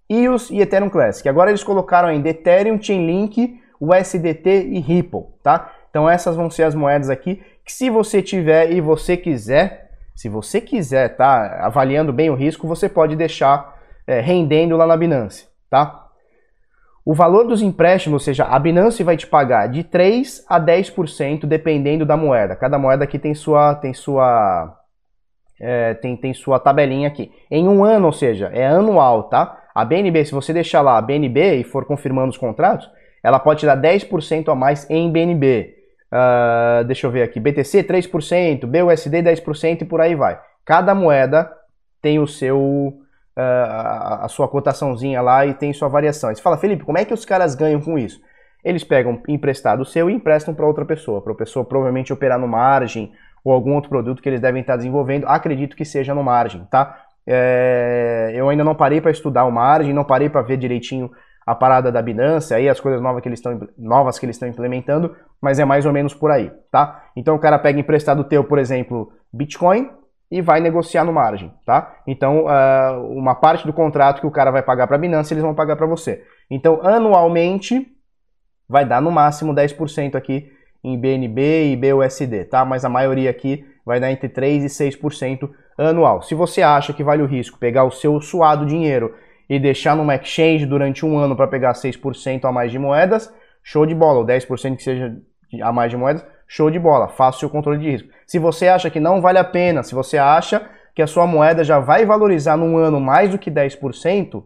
EOS 0.10 0.50
e 0.50 0.60
Ethereum 0.60 0.90
Classic. 0.90 1.28
Agora 1.30 1.52
eles 1.52 1.64
colocaram 1.64 2.08
ainda 2.08 2.30
Ethereum, 2.30 2.82
Chainlink, 2.82 3.62
USDT 3.80 4.68
e 4.70 4.80
Ripple, 4.80 5.26
tá? 5.44 5.72
Então 5.90 6.10
essas 6.10 6.36
vão 6.36 6.50
ser 6.50 6.64
as 6.64 6.74
moedas 6.74 7.10
aqui 7.10 7.42
que 7.64 7.72
se 7.72 7.90
você 7.90 8.22
tiver 8.22 8.72
e 8.72 8.82
você 8.82 9.16
quiser, 9.16 9.92
se 10.16 10.28
você 10.28 10.60
quiser, 10.60 11.16
tá? 11.16 11.60
Avaliando 11.66 12.12
bem 12.12 12.30
o 12.32 12.36
risco, 12.36 12.68
você 12.68 12.90
pode 12.90 13.16
deixar 13.16 13.78
é, 14.08 14.20
rendendo 14.20 14.76
lá 14.76 14.88
na 14.88 14.98
Binance, 14.98 15.48
tá? 15.70 16.09
O 17.10 17.16
valor 17.16 17.48
dos 17.48 17.64
empréstimos, 17.64 18.22
ou 18.22 18.24
seja, 18.24 18.44
a 18.44 18.60
Binance 18.60 19.02
vai 19.02 19.18
te 19.18 19.26
pagar 19.26 19.66
de 19.66 19.84
3 19.84 20.46
a 20.48 20.62
10% 20.62 21.48
dependendo 21.48 22.06
da 22.06 22.16
moeda. 22.16 22.56
Cada 22.56 22.78
moeda 22.78 23.04
aqui 23.04 23.18
tem 23.18 23.34
sua 23.34 23.74
tem 23.74 23.96
sua 23.96 24.78
é, 25.60 25.96
tem, 25.96 26.16
tem 26.16 26.36
sua 26.36 26.60
tabelinha 26.60 27.08
aqui. 27.08 27.32
Em 27.50 27.68
um 27.68 27.84
ano, 27.84 28.06
ou 28.06 28.12
seja, 28.12 28.52
é 28.54 28.68
anual, 28.68 29.24
tá? 29.24 29.60
A 29.74 29.84
BNB, 29.84 30.24
se 30.24 30.34
você 30.34 30.54
deixar 30.54 30.82
lá 30.82 31.00
a 31.00 31.02
BNB 31.02 31.56
e 31.56 31.64
for 31.64 31.84
confirmando 31.84 32.30
os 32.30 32.38
contratos, 32.38 32.88
ela 33.24 33.40
pode 33.40 33.62
te 33.62 33.66
dar 33.66 33.82
10% 33.82 34.48
a 34.48 34.54
mais 34.54 34.88
em 34.88 35.12
BNB. 35.12 35.78
Uh, 36.12 36.16
ah, 36.16 36.84
deixa 36.86 37.08
eu 37.08 37.12
ver 37.12 37.24
aqui, 37.24 37.40
BTC 37.40 37.86
3%, 37.86 38.68
BUSD 38.68 39.24
10% 39.24 39.82
e 39.82 39.86
por 39.86 40.00
aí 40.00 40.14
vai. 40.14 40.40
Cada 40.64 40.94
moeda 40.94 41.52
tem 42.04 42.20
o 42.20 42.28
seu 42.28 43.00
a, 43.40 44.26
a 44.26 44.28
sua 44.28 44.48
cotaçãozinha 44.48 45.22
lá 45.22 45.46
e 45.46 45.54
tem 45.54 45.74
sua 45.74 45.88
variação. 45.88 46.30
Aí 46.30 46.36
você 46.36 46.42
fala, 46.42 46.58
Felipe, 46.58 46.84
como 46.84 46.98
é 46.98 47.06
que 47.06 47.14
os 47.14 47.26
caras 47.26 47.56
ganham 47.56 47.82
com 47.82 47.98
isso? 47.98 48.22
Eles 48.64 48.84
pegam 48.84 49.22
emprestado 49.28 49.86
seu 49.86 50.10
e 50.10 50.14
emprestam 50.14 50.54
para 50.54 50.66
outra 50.66 50.86
pessoa, 50.86 51.22
para 51.22 51.34
a 51.34 51.36
pessoa 51.36 51.64
provavelmente 51.64 52.12
operar 52.12 52.38
no 52.38 52.48
margem 52.48 53.12
ou 53.44 53.54
algum 53.54 53.74
outro 53.76 53.90
produto 53.90 54.22
que 54.22 54.28
eles 54.28 54.42
devem 54.42 54.62
estar 54.62 54.76
desenvolvendo. 54.76 55.26
Acredito 55.28 55.76
que 55.76 55.86
seja 55.86 56.14
no 56.14 56.24
margem, 56.24 56.66
tá? 56.70 57.04
É, 57.26 58.32
eu 58.34 58.50
ainda 58.50 58.64
não 58.64 58.76
parei 58.76 59.00
para 59.00 59.12
estudar 59.12 59.46
o 59.46 59.52
margem, 59.52 59.94
não 59.94 60.04
parei 60.04 60.30
para 60.30 60.42
ver 60.42 60.58
direitinho 60.58 61.12
a 61.46 61.56
parada 61.56 61.92
da 61.92 62.02
Binance, 62.02 62.54
aí 62.54 62.70
as 62.70 62.80
coisas 62.80 63.02
novas 63.02 63.22
que 63.22 63.30
eles 63.30 63.40
estão 63.40 63.68
novas 63.78 64.20
que 64.20 64.26
eles 64.26 64.36
estão 64.36 64.48
implementando, 64.48 65.16
mas 65.42 65.58
é 65.58 65.66
mais 65.66 65.86
ou 65.86 65.92
menos 65.92 66.14
por 66.14 66.30
aí, 66.30 66.52
tá? 66.72 67.06
Então 67.16 67.36
o 67.36 67.40
cara 67.40 67.58
pega 67.58 67.80
emprestado 67.80 68.24
teu, 68.24 68.44
por 68.44 68.60
exemplo, 68.60 69.12
Bitcoin, 69.34 69.90
e 70.32 70.42
vai 70.42 70.60
negociar 70.60 71.04
no 71.04 71.12
margem, 71.12 71.52
tá? 71.66 71.96
Então, 72.06 72.46
uh, 72.46 73.18
uma 73.18 73.34
parte 73.34 73.66
do 73.66 73.74
contrato 73.74 74.22
que 74.22 74.28
o 74.28 74.32
cara 74.32 74.52
vai 74.52 74.62
pagar 74.62 74.86
para 74.86 74.96
a 74.96 75.00
Binance, 75.00 75.34
eles 75.34 75.44
vão 75.44 75.56
pagar 75.56 75.76
para 75.76 75.88
você. 75.88 76.24
Então, 76.50 76.80
anualmente, 76.84 77.88
vai 78.68 78.86
dar 78.86 79.02
no 79.02 79.12
máximo 79.12 79.54
10% 79.54 80.16
aqui 80.16 80.52
em 80.84 80.98
BNB 80.98 81.72
e 81.72 81.76
BUSD, 81.76 82.46
tá? 82.46 82.64
Mas 82.64 82.86
a 82.86 82.90
maioria 82.90 83.30
aqui 83.30 83.66
vai 83.84 84.00
dar 84.00 84.12
entre 84.12 84.30
3% 84.30 84.64
e 84.64 84.68
6% 84.68 85.50
anual. 85.78 86.22
Se 86.22 86.36
você 86.36 86.62
acha 86.62 86.94
que 86.94 87.04
vale 87.04 87.24
o 87.24 87.26
risco 87.26 87.58
pegar 87.58 87.84
o 87.84 87.92
seu 87.92 88.22
suado 88.22 88.66
dinheiro 88.66 89.16
e 89.50 89.60
deixar 89.60 89.96
numa 89.96 90.16
exchange 90.16 90.66
durante 90.66 91.06
um 91.06 91.18
ano 91.18 91.36
para 91.36 91.48
pegar 91.48 91.74
6% 91.74 92.46
a 92.46 92.52
mais 92.52 92.72
de 92.72 92.78
moedas, 92.78 93.34
show 93.64 93.86
de 93.86 93.96
bola, 93.96 94.20
ou 94.20 94.26
10% 94.26 94.76
que 94.76 94.84
seja 94.84 95.18
a 95.62 95.74
mais 95.74 95.90
de 95.90 95.98
moedas, 95.98 96.26
show 96.50 96.72
de 96.72 96.80
bola, 96.80 97.08
faça 97.08 97.38
o 97.38 97.40
seu 97.42 97.50
controle 97.50 97.78
de 97.78 97.92
risco. 97.92 98.10
Se 98.26 98.40
você 98.40 98.68
acha 98.68 98.90
que 98.90 99.00
não 99.00 99.22
vale 99.22 99.38
a 99.38 99.44
pena, 99.44 99.84
se 99.84 99.94
você 99.94 100.18
acha 100.18 100.68
que 100.96 101.02
a 101.02 101.08
sua 101.08 101.28
moeda 101.28 101.64
já 101.64 101.80
vai 101.80 102.06
valorizar 102.06 102.58
num 102.58 102.76
ano 102.76 103.00
mais 103.00 103.30
do 103.30 103.38
que 103.38 103.52
10%, 103.52 104.44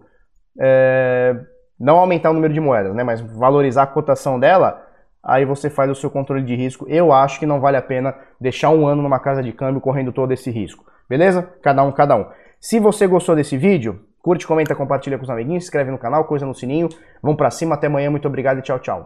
é, 0.59 1.35
não 1.79 1.97
aumentar 1.97 2.29
o 2.29 2.33
número 2.33 2.53
de 2.53 2.59
moedas, 2.59 2.93
né, 2.93 3.03
mas 3.03 3.21
valorizar 3.21 3.83
a 3.83 3.87
cotação 3.87 4.37
dela, 4.37 4.85
aí 5.23 5.45
você 5.45 5.69
faz 5.69 5.89
o 5.89 5.95
seu 5.95 6.11
controle 6.11 6.43
de 6.43 6.53
risco. 6.55 6.85
Eu 6.89 7.13
acho 7.13 7.39
que 7.39 7.45
não 7.45 7.61
vale 7.61 7.77
a 7.77 7.81
pena 7.81 8.13
deixar 8.39 8.69
um 8.69 8.85
ano 8.85 9.01
numa 9.01 9.19
casa 9.19 9.41
de 9.41 9.53
câmbio 9.53 9.79
correndo 9.79 10.11
todo 10.11 10.33
esse 10.33 10.51
risco. 10.51 10.85
Beleza? 11.09 11.49
Cada 11.63 11.83
um, 11.83 11.91
cada 11.91 12.17
um. 12.17 12.25
Se 12.59 12.79
você 12.79 13.07
gostou 13.07 13.33
desse 13.33 13.57
vídeo, 13.57 14.01
curte, 14.21 14.45
comenta, 14.45 14.75
compartilha 14.75 15.17
com 15.17 15.23
os 15.23 15.29
amiguinhos, 15.29 15.63
se 15.63 15.67
inscreve 15.67 15.89
no 15.89 15.97
canal, 15.97 16.25
coisa 16.25 16.45
no 16.45 16.53
sininho. 16.53 16.89
Vamos 17.21 17.37
para 17.37 17.49
cima, 17.49 17.75
até 17.75 17.87
amanhã, 17.87 18.11
muito 18.11 18.27
obrigado 18.27 18.59
e 18.59 18.61
tchau, 18.61 18.79
tchau. 18.79 19.05